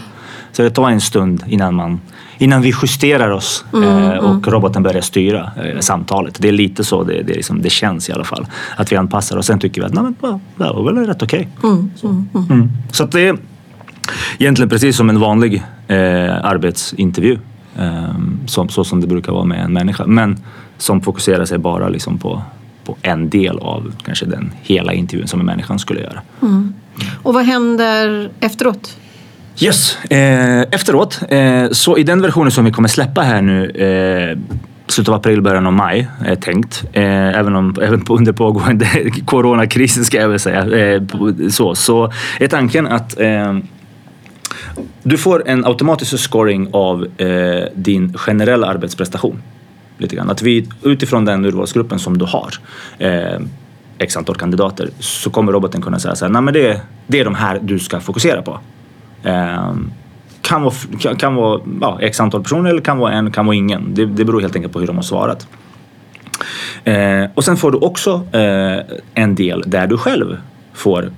[0.51, 1.99] Så det tar en stund innan man
[2.39, 4.43] innan vi justerar oss mm, eh, och mm.
[4.43, 6.37] roboten börjar styra eh, samtalet.
[6.39, 8.47] Det är lite så det, det, liksom, det känns i alla fall.
[8.75, 11.49] Att vi anpassar och sen tycker vi att Nej, men, det var väl rätt okej.
[11.57, 11.71] Okay.
[11.71, 12.07] Mm, så.
[12.07, 12.51] Mm, mm.
[12.51, 12.69] Mm.
[12.91, 13.37] så att det är
[14.37, 17.37] egentligen precis som en vanlig eh, arbetsintervju.
[17.77, 18.13] Eh,
[18.45, 20.05] som, så som det brukar vara med en människa.
[20.07, 20.37] Men
[20.77, 22.41] som fokuserar sig bara liksom på,
[22.83, 26.21] på en del av kanske den hela intervjun som en människan skulle göra.
[27.23, 28.97] Och vad händer efteråt?
[29.61, 34.37] Yes, eh, efteråt, eh, så i den versionen som vi kommer släppa här nu eh,
[34.87, 36.83] slutet av april, början av maj är tänkt.
[36.93, 38.87] Eh, även, om, även på under pågående
[39.25, 40.93] coronakrisen ska jag väl säga.
[40.93, 41.01] Eh,
[41.49, 43.57] så, så är tanken att eh,
[45.03, 49.41] du får en automatisk scoring av eh, din generella arbetsprestation.
[49.97, 50.29] Lite grann.
[50.29, 52.53] Att vi utifrån den urvalsgruppen som du har
[52.97, 53.39] eh,
[53.97, 57.25] x antal kandidater så kommer roboten kunna säga så här, nej men det, det är
[57.25, 58.59] de här du ska fokusera på.
[59.23, 59.91] Ehm,
[60.41, 63.93] kan vara, kan vara ja, x antal personer eller kan vara en, kan vara ingen.
[63.93, 65.47] Det, det beror helt enkelt på hur de har svarat.
[66.83, 70.37] Eh, och sen får du också eh, en del där du själv
[70.73, 71.11] får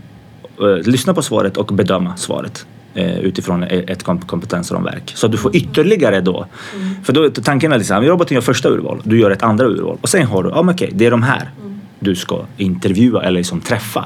[0.59, 5.11] eh, lyssna på svaret och bedöma svaret eh, utifrån ett kompetensramverk.
[5.15, 6.45] Så att du får ytterligare då.
[6.75, 7.03] Mm.
[7.03, 10.09] För då, tanken är liksom, roboten gör första urval, du gör ett andra urval och
[10.09, 11.79] sen har du, ja ah, men okej, det är de här mm.
[11.99, 14.05] du ska intervjua eller liksom träffa.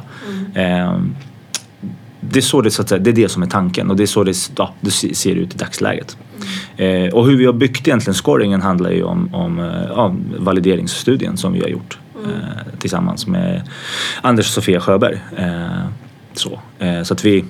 [0.56, 1.16] Mm.
[2.32, 4.04] Det är, så det, så att säga, det är det som är tanken och det
[4.04, 6.18] är så det, ja, det ser ut i dagsläget.
[6.78, 11.38] Eh, och hur vi har byggt egentligen scoringen handlar ju om, om eh, ja, valideringsstudien
[11.38, 12.32] som vi har gjort mm.
[12.32, 12.40] eh,
[12.80, 13.62] tillsammans med
[14.22, 15.20] Anders och Sofia Sjöberg.
[15.38, 15.86] Eh,
[16.34, 17.46] så, eh, så att vi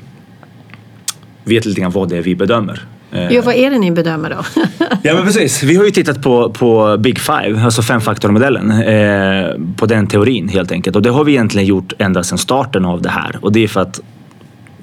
[1.44, 2.86] vet lite grann vad det är vi bedömer.
[3.12, 4.64] Eh, ja, vad är det ni bedömer då?
[5.02, 5.64] ja, men precis.
[5.64, 10.72] Vi har ju tittat på, på Big Five, alltså femfaktormodellen, eh, på den teorin helt
[10.72, 10.96] enkelt.
[10.96, 13.38] Och det har vi egentligen gjort ända sedan starten av det här.
[13.42, 14.00] Och det är för att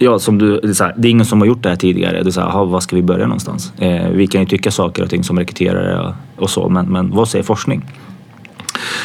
[0.02, 1.76] ja, som du, det, är så här, det är ingen som har gjort det här
[1.76, 2.22] tidigare.
[2.22, 3.72] Det är så här, var ska vi börja någonstans?
[3.78, 7.28] Eh, vi kan ju tycka saker och ting som rekryterare och så, men, men vad
[7.28, 7.84] säger forskning?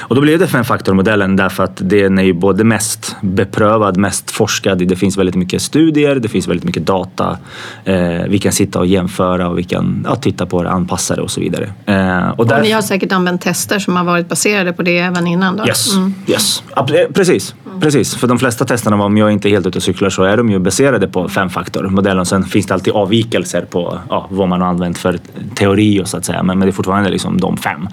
[0.07, 4.77] Och då blev det femfaktormodellen därför att den är ju både mest beprövad, mest forskad.
[4.77, 7.37] Det finns väldigt mycket studier, det finns väldigt mycket data.
[7.85, 11.21] Eh, vi kan sitta och jämföra och vi kan ja, titta på det, anpassa det
[11.21, 11.69] och så vidare.
[11.85, 12.63] Eh, och, och därför...
[12.63, 15.57] ni har säkert använt tester som har varit baserade på det även innan?
[15.57, 15.67] Då?
[15.67, 16.13] Yes, mm.
[16.27, 16.63] yes.
[16.77, 17.55] Eh, precis.
[17.65, 17.79] Mm.
[17.79, 18.15] precis.
[18.15, 20.49] För de flesta testerna, om jag inte är helt ute och cyklar, så är de
[20.49, 22.25] ju baserade på femfaktormodellen.
[22.25, 25.19] Sen finns det alltid avvikelser på ja, vad man har använt för
[25.55, 27.87] teori så att säga, men, men det är fortfarande liksom de fem.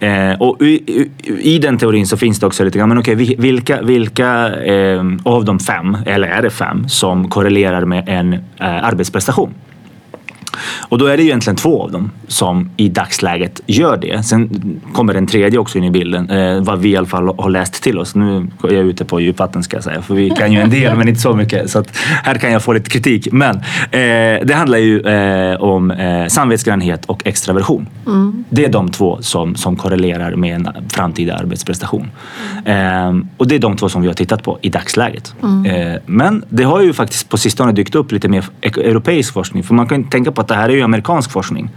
[0.00, 3.14] Eh, och i, i, i, den teorin så finns det också lite grann, men okej,
[3.38, 8.40] vilka, vilka eh, av de fem, eller är det fem, som korrelerar med en eh,
[8.58, 9.54] arbetsprestation?
[10.88, 14.22] Och då är det egentligen två av dem som i dagsläget gör det.
[14.22, 14.50] Sen
[14.92, 17.82] kommer en tredje också in i bilden, eh, vad vi i alla fall har läst
[17.82, 18.14] till oss.
[18.14, 20.96] Nu är jag ute på djupvatten ska jag säga, för vi kan ju en del
[20.96, 21.70] men inte så mycket.
[21.70, 21.84] Så
[22.24, 23.28] här kan jag få lite kritik.
[23.32, 27.86] Men eh, det handlar ju eh, om eh, samvetsgrannhet och extraversion.
[28.06, 28.44] Mm.
[28.50, 32.10] Det är de två som, som korrelerar med en framtida arbetsprestation.
[32.64, 33.28] Mm.
[33.36, 35.34] och det är de två som vi har tittat på i dagsläget.
[35.42, 35.66] Mm.
[35.66, 39.62] Eh, men det har ju faktiskt på sistone dykt upp lite mer europeisk forskning.
[39.62, 41.70] För man kan tänka på att det här är ju amerikansk forskning.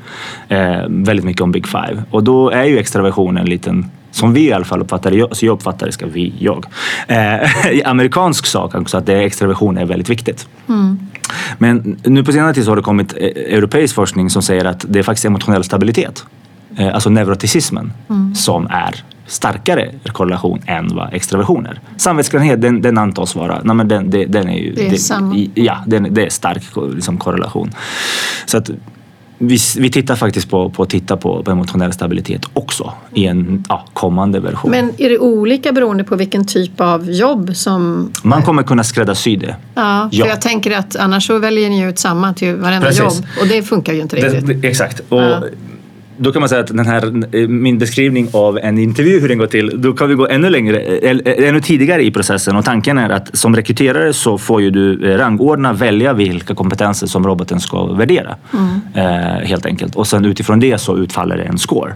[0.48, 2.04] Eh, väldigt mycket om Big Five.
[2.12, 5.46] Och då är ju extraversion en liten som vi i alla fall uppfattar det, så
[5.46, 6.66] jag uppfattar det, ska vi, jag,
[7.08, 7.50] eh,
[7.86, 10.48] amerikansk sak också, att det, extraversion är väldigt viktigt.
[10.70, 11.00] Mm.
[11.58, 14.86] Men nu på senare tid så har det kommit eh, europeisk forskning som säger att
[14.90, 16.26] det är faktiskt emotionell stabilitet,
[16.78, 18.36] eh, alltså neuroticismen, mm.
[18.36, 21.80] som är starkare korrelation än vad extraversion är.
[21.98, 25.48] Samvetsgrannhet den, den antas vara, nej men den, den, den är ju, det är, samma.
[25.54, 26.64] ja, den, det är stark
[26.96, 27.72] liksom, korrelation.
[28.46, 28.70] Så att
[29.38, 33.64] vi, vi tittar faktiskt på, på att titta på, på emotionell stabilitet också i en
[33.70, 34.72] ja, kommande version.
[34.72, 38.12] Men är det olika beroende på vilken typ av jobb som...
[38.24, 39.56] Man kommer kunna skräddarsy det.
[39.76, 40.28] Ja, för ja.
[40.28, 43.02] jag tänker att annars så väljer ni ut samma till varenda Precis.
[43.02, 44.48] jobb och det funkar ju inte riktigt.
[44.48, 45.02] Det, det, exakt.
[45.10, 45.44] Och ja
[46.18, 49.38] då kan man säga att den här, eh, min beskrivning av en intervju, hur den
[49.38, 52.98] går till, då kan vi gå ännu längre, eh, ännu tidigare i processen och tanken
[52.98, 57.60] är att som rekryterare så får ju du eh, rangordna, välja vilka kompetenser som roboten
[57.60, 58.36] ska värdera.
[58.54, 59.46] Mm.
[59.46, 59.96] helt enkelt.
[59.96, 61.94] Och sen utifrån det så utfaller det en score.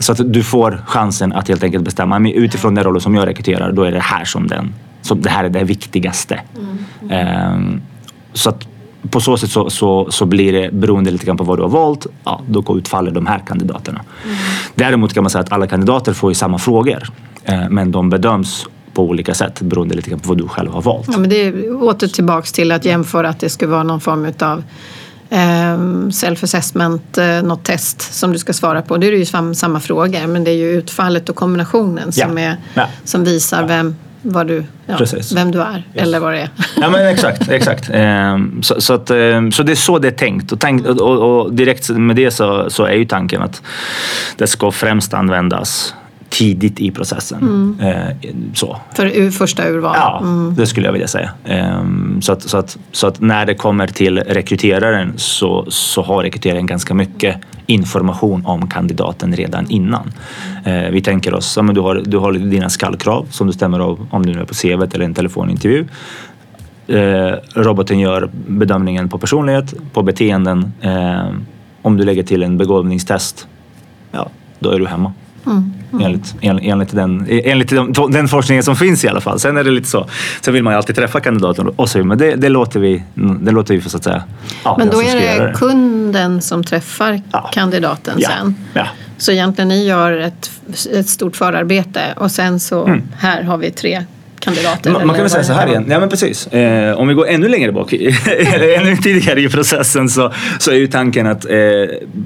[0.00, 3.26] så att du får chansen att helt enkelt bestämma, men utifrån den rollen som jag
[3.26, 6.40] rekryterar, då är det här som den, som det här är det viktigaste.
[7.10, 7.80] Mm.
[8.32, 8.68] så att
[9.10, 11.70] på så sätt så, så, så blir det beroende lite grann på vad du har
[11.70, 14.00] valt, ja, då utfaller de här kandidaterna.
[14.24, 14.36] Mm.
[14.74, 17.08] Däremot kan man säga att alla kandidater får ju samma frågor,
[17.44, 20.82] eh, men de bedöms på olika sätt beroende lite grann på vad du själv har
[20.82, 21.08] valt.
[21.12, 24.32] Ja, men det är åter tillbaks till att jämföra att det ska vara någon form
[24.40, 24.62] av
[25.30, 25.78] eh,
[26.10, 28.96] self-assessment, eh, något test som du ska svara på.
[28.96, 32.86] Det är ju samma frågor men det är ju utfallet och kombinationen som, är, ja.
[33.04, 33.66] som visar ja.
[33.66, 33.96] vem,
[34.30, 34.98] vad du, ja,
[35.34, 36.06] vem du är yes.
[36.06, 36.48] eller vad det är.
[36.80, 37.90] Ja men exakt, exakt.
[37.92, 41.40] Ehm, så, så, att, ehm, så det är så det är tänkt och, tänk, och,
[41.40, 43.62] och direkt med det så, så är ju tanken att
[44.36, 45.94] det ska främst användas
[46.28, 47.38] tidigt i processen.
[47.38, 47.80] Mm.
[47.80, 48.16] Eh,
[48.54, 48.76] så.
[48.94, 49.96] För första urval?
[49.98, 50.54] Ja, mm.
[50.54, 51.30] det skulle jag vilja säga.
[51.44, 56.22] Ehm, så, att, så, att, så att när det kommer till rekryteraren så, så har
[56.22, 57.36] rekryteraren ganska mycket
[57.66, 60.12] information om kandidaten redan innan.
[60.64, 63.78] Eh, vi tänker oss, ja, men du, har, du har dina skallkrav som du stämmer
[63.78, 65.86] av om du nu är på CV eller en telefonintervju.
[66.86, 70.72] Eh, roboten gör bedömningen på personlighet, på beteenden.
[71.82, 73.48] om du lägger till en begåvningstest,
[74.12, 75.12] ja, då är du hemma.
[75.46, 76.04] Mm, mm.
[76.04, 79.40] Enligt, enligt, den, enligt den, den, forskningen som finns i alla fall.
[79.40, 80.06] Sen är det lite så.
[80.40, 83.50] Sen vill man ju alltid träffa kandidaten och så, men det, det, låter vi, det
[83.50, 84.22] låter vi för så att säga.
[84.64, 87.50] Ja, men då är det, kunden som träffar ja.
[87.52, 88.28] kandidaten ja.
[88.28, 88.56] sen.
[88.74, 88.86] Ja.
[89.18, 90.50] Så egentligen ni gör ett,
[90.92, 93.02] ett stort förarbete och sen så mm.
[93.18, 94.04] här har vi tre
[94.46, 94.90] kandidater?
[94.90, 96.46] Man, man kan väl säga så här igen, ja men precis.
[96.46, 97.92] Eh, om vi går ännu längre bak,
[98.78, 101.56] ännu tidigare i processen så, så är ju tanken att eh,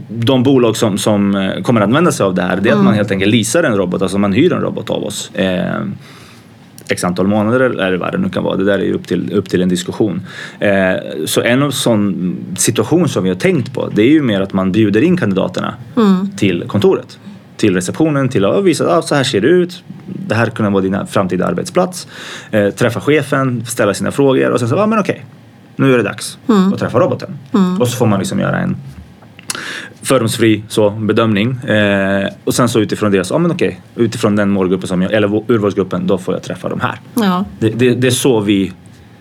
[0.08, 2.78] de bolag som, som eh, kommer använda sig av det här, det är mm.
[2.78, 5.30] att man helt enkelt leasar en robot, alltså man hyr en robot av oss.
[5.34, 5.82] Eh,
[6.88, 8.56] x antal månader eller vad det nu kan vara.
[8.56, 10.20] Det där är ju upp till, upp till en diskussion.
[10.58, 10.70] Eh,
[11.24, 14.72] så en sån situation som vi har tänkt på det är ju mer att man
[14.72, 16.30] bjuder in kandidaterna mm.
[16.36, 17.18] till kontoret
[17.60, 19.84] till receptionen till att visa att så här ser det ut.
[20.06, 22.08] Det här kunde vara din framtida arbetsplats.
[22.50, 25.24] Eh, träffa chefen, ställa sina frågor och sen så, ja men okej,
[25.76, 26.72] nu är det dags mm.
[26.72, 27.38] att träffa roboten.
[27.54, 27.80] Mm.
[27.80, 28.76] Och så får man liksom göra en
[30.02, 31.56] fördomsfri så, bedömning.
[31.56, 35.12] Eh, och sen så utifrån det, så, ja men okej, utifrån den målgruppen som jag,
[35.12, 37.00] eller urvalsgruppen, då får jag träffa de här.
[37.14, 37.44] Ja.
[37.58, 38.72] Det, det, det är så vi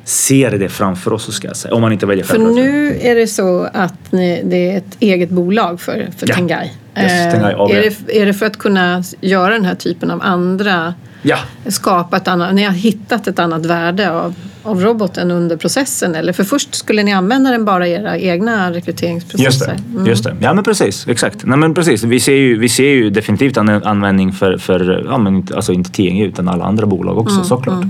[0.03, 1.73] ser det framför oss ska jag säga.
[1.73, 5.29] Om man inte väljer För nu är det så att ni, det är ett eget
[5.29, 6.35] bolag för, för ja.
[6.35, 6.71] Tengai.
[7.03, 10.93] Yes, Tengai är, det, är det för att kunna göra den här typen av andra
[11.21, 11.37] ja.
[11.67, 16.33] skapa ett annat, ni har hittat ett annat värde av, av roboten under processen eller?
[16.33, 19.45] För först skulle ni använda den bara i era egna rekryteringsprocesser?
[19.45, 20.07] Just det, mm.
[20.07, 20.35] just det.
[20.41, 21.45] ja men precis, exakt.
[21.45, 22.03] Nej, men precis.
[22.03, 25.91] Vi, ser ju, vi ser ju definitivt användning för, för ja, men inte, alltså inte
[25.91, 27.83] TNG utan alla andra bolag också mm, såklart.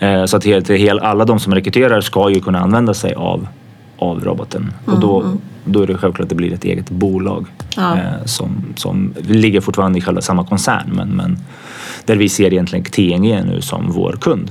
[0.00, 0.20] Mm.
[0.20, 3.46] Eh, så att helt, helt, alla de som rekryterar ska ju kunna använda sig av,
[4.04, 5.40] av roboten och då, mm, mm.
[5.64, 7.96] då är det självklart att det blir ett eget bolag ja.
[7.96, 11.38] eh, som, som ligger fortfarande i själva samma koncern men, men
[12.04, 14.50] där vi ser egentligen TNG nu som vår kund.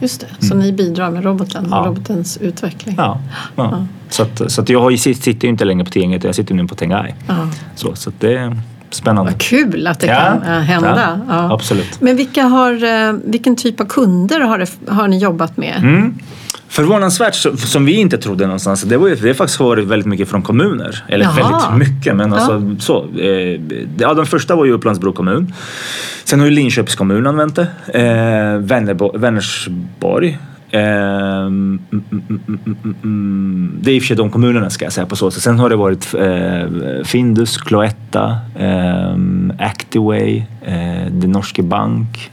[0.00, 0.46] just det.
[0.46, 1.80] Så ni bidrar med roboten Ja.
[1.80, 2.94] och robotens utveckling?
[2.98, 3.20] Ja,
[3.56, 3.86] ja.
[4.08, 6.74] Så, att, så att jag sitter ju inte längre på tinget, jag sitter nu på
[6.74, 7.14] Tengai.
[7.28, 7.48] Ja.
[7.74, 8.56] Så, så det är
[8.90, 9.30] spännande.
[9.32, 11.20] Vad kul att det Ja, kan äh, hända.
[11.28, 11.54] ja, Ja.
[11.54, 12.00] absolut.
[12.00, 15.76] Men vilka har, eh, vilken typ av kunder har, det, har ni jobbat med?
[15.78, 16.18] Mm.
[16.76, 20.28] Förvånansvärt, som vi inte trodde någonstans, det, var ju, det har faktiskt varit väldigt mycket
[20.28, 21.04] från kommuner.
[21.08, 21.34] Eller Jaha.
[21.34, 23.06] väldigt mycket, men alltså så.
[23.18, 23.60] Eh,
[23.98, 25.52] ja, den första var ju Upplandsbro kommun.
[26.24, 27.66] Sen har ju Linköpings kommun använt det.
[27.94, 30.38] Eh, Vänerbo, Vänersborg.
[30.70, 33.78] Eh, mm, mm, mm, mm, mm, mm.
[33.80, 35.42] det är i och för sig de kommunerna ska jag säga på så sätt.
[35.42, 39.16] Sen har det varit eh, Findus, Cloetta, eh,
[39.58, 42.30] Activay, eh, Det Norske Bank.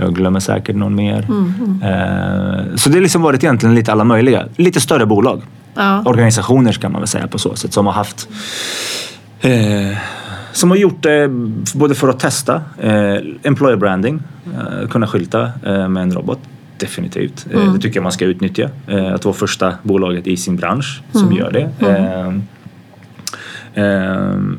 [0.00, 1.18] Jag glömmer säkert någon mer.
[1.18, 4.44] Eh, så det har liksom varit egentligen lite alla möjliga.
[4.56, 5.42] Lite större bolag.
[5.74, 6.02] Ja.
[6.04, 7.72] Organisationer ska man väl säga på så sätt.
[7.72, 8.28] Som har haft
[9.40, 9.98] eh,
[10.52, 11.28] som har gjort det
[11.74, 16.38] både för att testa eh, employer branding, eh, kunna skylta eh, med en robot.
[16.78, 17.46] Definitivt.
[17.50, 18.70] Eh, det tycker jag man ska utnyttja.
[19.14, 21.86] Att vara första bolaget i sin bransch som gör det.
[21.86, 22.32] Eh,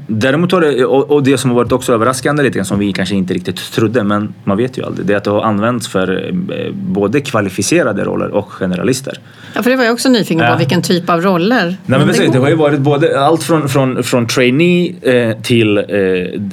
[0.07, 3.15] däremot har det, och, det som har varit också överraskande lite grann som vi kanske
[3.15, 6.27] inte riktigt trodde, men man vet ju aldrig, det är att det har använts för
[6.27, 9.13] eh, både kvalificerade roller och generalister.
[9.55, 10.55] Ja, för det var jag också nyfiken på, Ja.
[10.57, 11.65] vilken typ av roller.
[11.65, 15.37] Nej, men det precis, det har ju varit både allt från, från, från trainee eh,
[15.41, 15.83] till eh,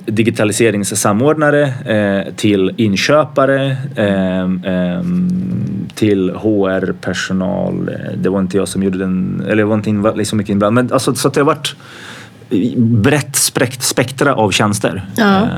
[0.07, 5.03] digitaliseringssamordnare eh, till inköpare eh, eh,
[5.95, 7.89] till HR-personal.
[7.89, 10.51] Eh, Det var inte jag som gjorde den, eller jag var inte in, liksom mycket
[10.53, 10.85] inblandad.
[10.85, 11.77] Men alltså, så att det har varit
[12.77, 15.09] brett spekt, spektra av tjänster.
[15.17, 15.43] Ja.
[15.43, 15.49] Eh,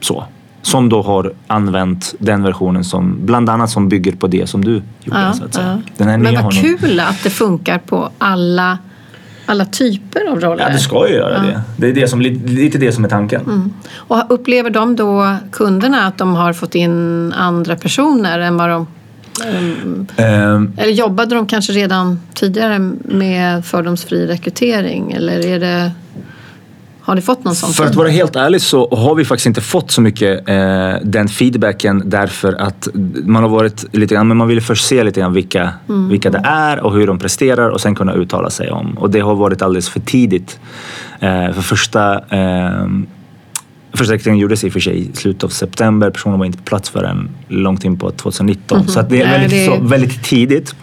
[0.00, 0.24] så.
[0.62, 4.72] Som då har använt den versionen som bland annat som bygger på det som du
[4.72, 5.20] gjorde.
[5.20, 5.66] Ja, så att säga.
[5.86, 5.92] ja.
[5.96, 8.78] Den här Men vad har kul att det funkar på alla,
[9.46, 10.64] alla typer av roller.
[10.64, 11.62] Ja, det ska ju göra det.
[11.76, 13.40] Det är det som, lite det som är tanken.
[13.40, 13.72] Mm.
[13.94, 18.86] Och upplever de då, kunderna, att de har fått in andra personer än vad de...
[19.44, 25.12] Ehm, eller jobbade de kanske redan tidigare med fördomsfri rekrytering?
[25.12, 25.90] Eller är det,
[27.00, 27.72] har ni fått någon sån?
[27.72, 31.28] För att vara helt ärlig så har vi faktiskt inte fått så mycket eh, den
[31.28, 32.88] feedbacken därför att
[33.24, 35.72] man har varit lite grann, men man vill först se lite grann vilka,
[36.10, 38.98] vilka det är och hur de presterar och sen kunna uttala sig om.
[38.98, 40.58] Och det har varit alldeles för tidigt.
[41.20, 42.86] Eh, för första eh,
[43.96, 46.10] Första rekryteringen gjordes i och för sig i slutet av september.
[46.10, 48.88] Personen var inte på plats förrän långt in på 2019.
[48.88, 50.74] Så att det är Nej, väldigt, det Så, väldigt tidigt.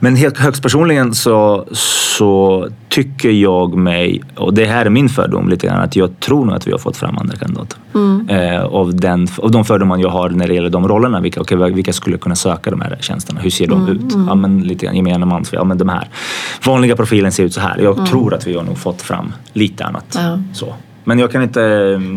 [0.00, 5.48] Men helt högst personligen så, så tycker jag mig, och det här är min fördom
[5.48, 7.78] lite grann, att jag tror nog att vi har fått fram andra kandidater.
[8.28, 11.20] Eh, av, den, av de fördomar jag har när det gäller de rollerna.
[11.20, 13.40] Vilka, okej, vilka skulle kunna söka de här tjänsterna?
[13.40, 14.14] Hur ser de ut?
[14.26, 15.44] Ja, men lite grann gemene man.
[15.52, 16.08] Ja, men de här.
[16.66, 17.78] Vanliga profilen ser ut så här.
[17.78, 20.14] Jag tror att vi har nog fått fram lite annat.
[20.14, 20.38] Ja.
[20.52, 20.74] Så.
[21.08, 21.60] Men jag kan inte...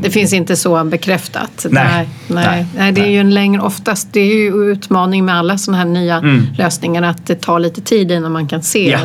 [0.01, 1.65] Det finns inte så bekräftat.
[1.69, 2.45] Nej, nej, nej.
[2.47, 5.77] nej, nej det är ju en längre, oftast, det är ju utmaning med alla sådana
[5.84, 6.47] här nya Mm.
[6.58, 8.89] lösningar att det tar lite tid innan man kan se.
[8.89, 8.99] Ja.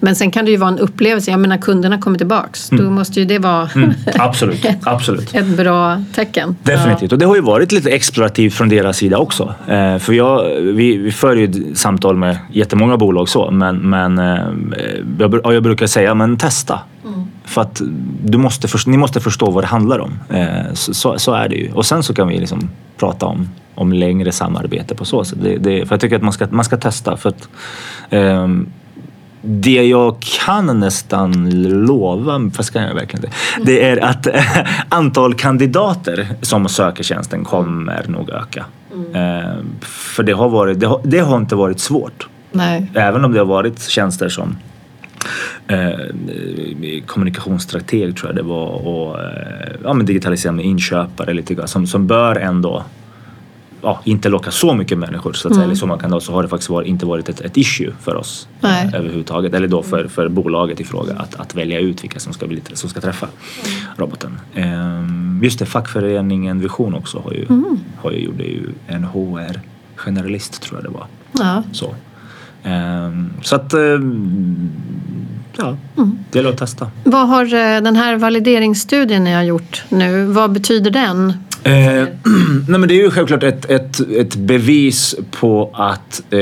[0.00, 2.68] Men sen kan det ju vara en upplevelse, jag menar kunderna kommer tillbaks.
[2.68, 5.34] Då måste ju det vara Mm, absolut, absolut.
[5.34, 6.56] ett bra tecken.
[6.62, 7.12] Definitivt.
[7.12, 9.54] Och det har ju varit lite explorativt från deras sida också.
[9.68, 14.18] Eh, för jag, vi, vi för ju ett samtal med jättemånga bolag så, men, men
[14.18, 14.24] eh,
[15.18, 16.80] jag, ja, jag brukar säga, men testa.
[17.46, 17.82] För att
[18.24, 20.18] du måste först, ni måste förstå vad det handlar om.
[20.30, 21.72] Eh, så, så, så är det ju.
[21.72, 25.38] Och sen så kan vi liksom prata om, om längre samarbete på så sätt.
[25.42, 27.16] Det, det, för jag tycker att man ska, man ska testa.
[27.16, 27.48] För att,
[28.10, 28.68] ehm,
[29.42, 31.50] det jag kan nästan
[31.86, 34.26] lova, fast kan jag verkligen inte, det är att
[34.88, 38.64] antal kandidater som söker tjänsten kommer nog öka.
[39.14, 42.28] Eh, För det har, varit, det, har, det har inte varit svårt.
[42.52, 42.90] Nej.
[42.94, 44.56] Även om det har varit tjänster som
[45.66, 51.68] eh, kommunikationsstrateg tror jag det var och eh, ja, men digitalisera med inköpare lite grann
[51.68, 52.84] som, som bör ändå
[53.86, 56.42] ja, inte locka så mycket människor så att säga, eller så många kandidater så har
[56.42, 58.86] det faktiskt varit, inte varit ett, ett issue för oss Nej.
[58.86, 59.54] eh, överhuvudtaget.
[59.54, 62.62] Eller då för, för bolaget i fråga att, att välja ut vilka som ska, bli,
[62.72, 63.28] som ska träffa
[63.96, 64.40] roboten.
[64.54, 67.46] Ehm, just det, fackföreningen Vision också har ju,
[67.98, 71.06] har ju, gjorde ju en HR-generalist tror jag det var.
[71.32, 71.62] Ja.
[71.72, 71.94] Så,
[73.42, 74.70] så att ehm,
[75.56, 75.76] ja,
[76.30, 76.90] det gäller att testa.
[77.04, 81.32] Vad har eh, den här valideringsstudien ni har gjort nu, vad betyder den?
[81.62, 81.72] Eh,
[82.68, 86.38] nej men det är ju självklart ett, ett, ett bevis på att eh,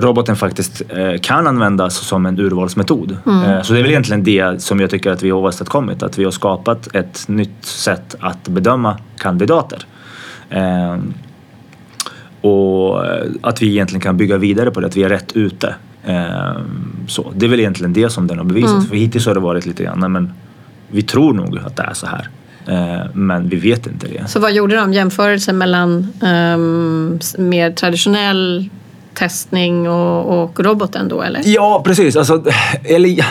[0.00, 3.10] roboten faktiskt eh, kan användas som en urvalsmetod.
[3.26, 6.02] Eh, så det är väl egentligen det som jag tycker att vi har åstadkommit.
[6.02, 9.86] Att vi har skapat ett nytt sätt att bedöma kandidater.
[12.40, 15.74] Och eh, att vi egentligen kan bygga vidare på det, att vi är rätt ute.
[16.04, 16.52] Eh,
[17.08, 17.32] så.
[17.36, 18.88] Det är väl egentligen det som den har bevisat.
[18.88, 20.32] För hittills har det varit lite grann, nej, men
[20.90, 22.28] vi tror nog att det är så här.
[22.66, 24.28] Eh, men vi vet inte det.
[24.30, 24.92] Så vad gjorde de?
[24.92, 28.68] Jämförelse mellan ehm, s- mer traditionell
[29.14, 31.40] testning och, och roboten då eller?
[31.44, 32.16] Ja, precis.
[32.16, 32.44] Alltså,
[32.84, 33.24] eller,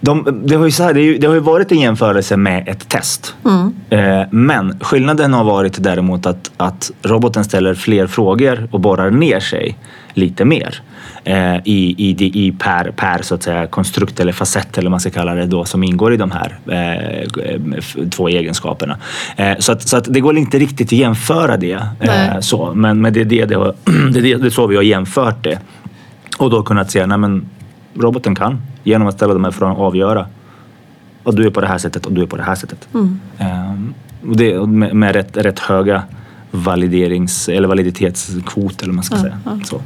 [0.00, 2.68] de, det, har ju så här, det, ju, det, har ju varit en jämförelse med
[2.68, 3.34] ett test.
[3.44, 3.74] Mm.
[3.90, 9.40] Eh, men skillnaden har varit däremot att, att roboten ställer fler frågor och borrar ner
[9.40, 9.78] sig
[10.14, 10.82] lite mer
[11.24, 15.00] eh, i, i, i per, per så att säga, konstrukt eller facett eller vad man
[15.00, 18.98] ska kalla det då som ingår i de här eh, två egenskaperna.
[19.36, 21.86] Eh, så, att, så att det går inte riktigt att jämföra det.
[22.00, 22.72] Eh, så.
[22.74, 23.74] Men, men det, är det, det, har,
[24.12, 25.58] det, det, det är så vi har jämfört det.
[26.38, 27.48] Och då kunnat se, nej men
[27.98, 30.26] roboten kan genom att ställa de här frågorna avgöra.
[31.22, 32.88] Och du är på det här sättet och du är på det här sättet.
[32.94, 33.20] Mm.
[33.40, 33.94] Um,
[34.30, 36.02] och det, med, med rätt, rätt höga
[36.50, 39.38] validerings eller validitetskvot eller man ska ja, säga.
[39.44, 39.58] Ja.
[39.64, 39.82] Så.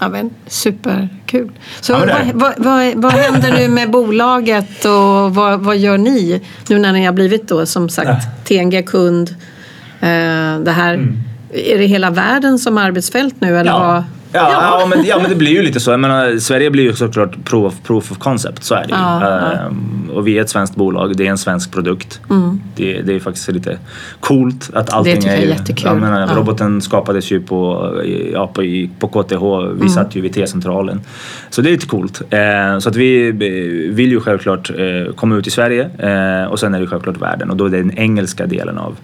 [0.00, 1.50] Ja, men, superkul.
[1.80, 6.42] Så ja, vad, vad, vad, vad, händer nu med bolaget och vad, vad gör ni
[6.68, 9.30] nu när ni har blivit då som sagt TNG-kund?
[10.00, 11.18] Eh, det här, mm.
[11.54, 13.58] Är det hela världen som arbetsfält nu?
[13.58, 13.78] Eller ja.
[13.78, 14.04] vad?
[14.32, 14.80] Ja, ja.
[14.80, 15.90] ja, men, ja, men det blir ju lite så.
[15.90, 18.94] Jag menar, Sverige blir ju såklart proof, proof of concept, så är det ju.
[18.94, 22.20] Ja, ehm, och vi är ett svenskt bolag, det är en svensk produkt.
[22.30, 22.60] Mm.
[22.76, 23.78] Det, det är faktiskt lite
[24.20, 25.86] coolt att allting det tycker är jag är jättekul.
[25.86, 27.90] Jag menar, Roboten skapades ju på,
[28.32, 29.42] ja, på, på KTH,
[29.74, 29.88] vi mm.
[29.88, 31.00] satt ju vid T-centralen.
[31.50, 32.22] Så det är lite coolt.
[32.30, 33.32] Ehm, så att vi
[33.92, 37.50] vill ju självklart eh, komma ut i Sverige eh, och sen är det självklart världen
[37.50, 38.96] och då är det den engelska delen av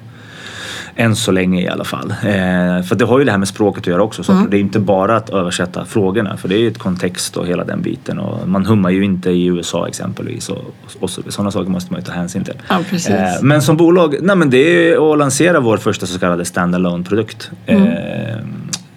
[0.99, 2.11] än så länge i alla fall.
[2.11, 4.23] Eh, för det har ju det här med språket att göra också.
[4.23, 4.51] Så mm.
[4.51, 7.65] Det är inte bara att översätta frågorna för det är ju ett kontext och hela
[7.65, 8.19] den biten.
[8.19, 12.01] Och man hummar ju inte i USA exempelvis och, och så, sådana saker måste man
[12.01, 12.55] ju ta hänsyn till.
[12.69, 16.45] Ja, eh, men som bolag, nej men det är att lansera vår första så kallade
[16.45, 17.51] standalone produkt.
[17.67, 17.87] Mm.
[17.87, 18.37] Eh,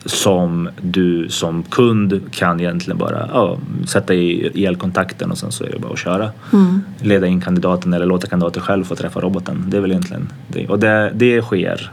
[0.05, 5.69] som du som kund kan egentligen bara ja, sätta i elkontakten och sen så är
[5.69, 6.31] det bara att köra.
[6.53, 6.81] Mm.
[7.01, 9.65] Leda in kandidaten eller låta kandidaten själv få träffa roboten.
[9.67, 10.67] Det är väl egentligen det.
[10.67, 11.91] Och det, det sker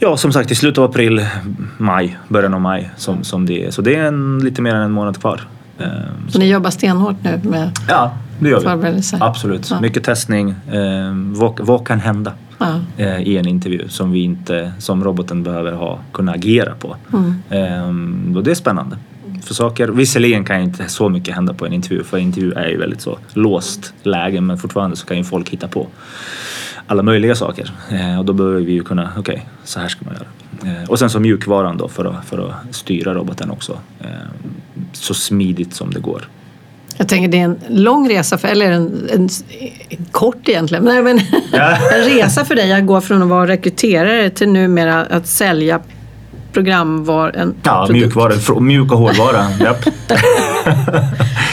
[0.00, 1.26] Ja, som sagt i slutet av april,
[1.78, 3.70] maj, början av maj som, som det är.
[3.70, 5.40] Så det är en, lite mer än en månad kvar.
[5.78, 8.60] Så, så ni jobbar stenhårt nu med ja, det gör
[8.92, 9.02] vi.
[9.20, 9.70] Absolut.
[9.70, 9.80] Ja.
[9.80, 10.50] Mycket testning.
[10.50, 12.32] Eh, vad, vad kan hända?
[12.58, 12.80] Ja.
[12.96, 16.96] eh, i en intervju som vi inte, som roboten behöver ha, kunna agera på.
[17.12, 18.36] Mm.
[18.36, 18.96] Och det är spännande.
[19.42, 22.68] För saker, visserligen kan inte så mycket hända på en intervju för en intervju är
[22.68, 25.86] ju väldigt så låst läge men fortfarande så kan ju folk hitta på
[26.86, 30.04] alla möjliga saker eh, och då behöver vi ju kunna, okej, okay, så här ska
[30.04, 30.26] man göra.
[30.72, 34.08] Eh, och sen så mjukvaran då för att, för att styra roboten också eh,
[34.92, 36.28] så smidigt som det går.
[36.98, 39.28] Jag tänker det är en lång resa, för, eller en, en,
[39.88, 41.20] en kort egentligen, Nej, men
[41.52, 41.76] ja.
[41.94, 45.80] en resa för dig att gå från att vara rekryterare till numera att sälja
[46.52, 47.32] programvar...
[47.36, 49.46] En ja, mjukvara, mjuk och hårdvara.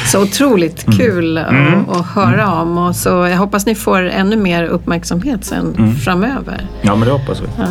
[0.06, 1.00] så otroligt mm.
[1.00, 1.68] kul mm.
[1.68, 1.90] Mm.
[1.90, 2.60] Att, att, höra mm.
[2.60, 5.96] om och så jag hoppas ni får ännu mer uppmärksamhet sen mm.
[5.96, 6.68] framöver.
[6.82, 7.46] Ja, men det hoppas vi.
[7.58, 7.66] Ja.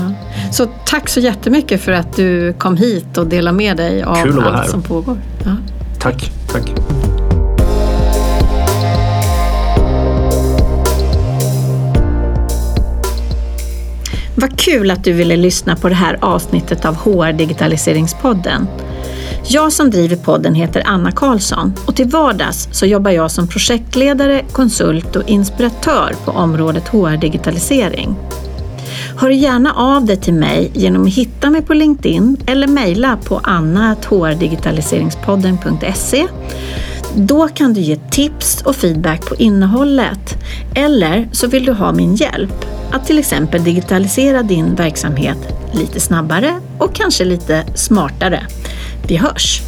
[0.52, 4.16] Så tack så jättemycket för att du kom hit och delade med dig av
[4.46, 5.16] allt som pågår.
[5.44, 5.56] Ja.
[6.00, 6.72] Tack, tack.
[14.44, 18.66] Vad kul att du ville lyssna på det här avsnittet av HR Digitaliseringspodden.
[19.48, 24.44] Jag som driver podden heter Anna Karlsson och till vardags så jobbar jag som projektledare,
[24.52, 28.16] konsult och inspiratör på området HR Digitalisering.
[29.16, 33.40] Hör gärna av dig till mig genom att hitta mig på LinkedIn eller mejla på
[33.42, 36.26] anna.hrdigitaliseringspodden.se
[37.16, 40.36] då kan du ge tips och feedback på innehållet.
[40.74, 45.38] Eller så vill du ha min hjälp att till exempel digitalisera din verksamhet
[45.72, 48.46] lite snabbare och kanske lite smartare.
[49.08, 49.60] Vi hörs!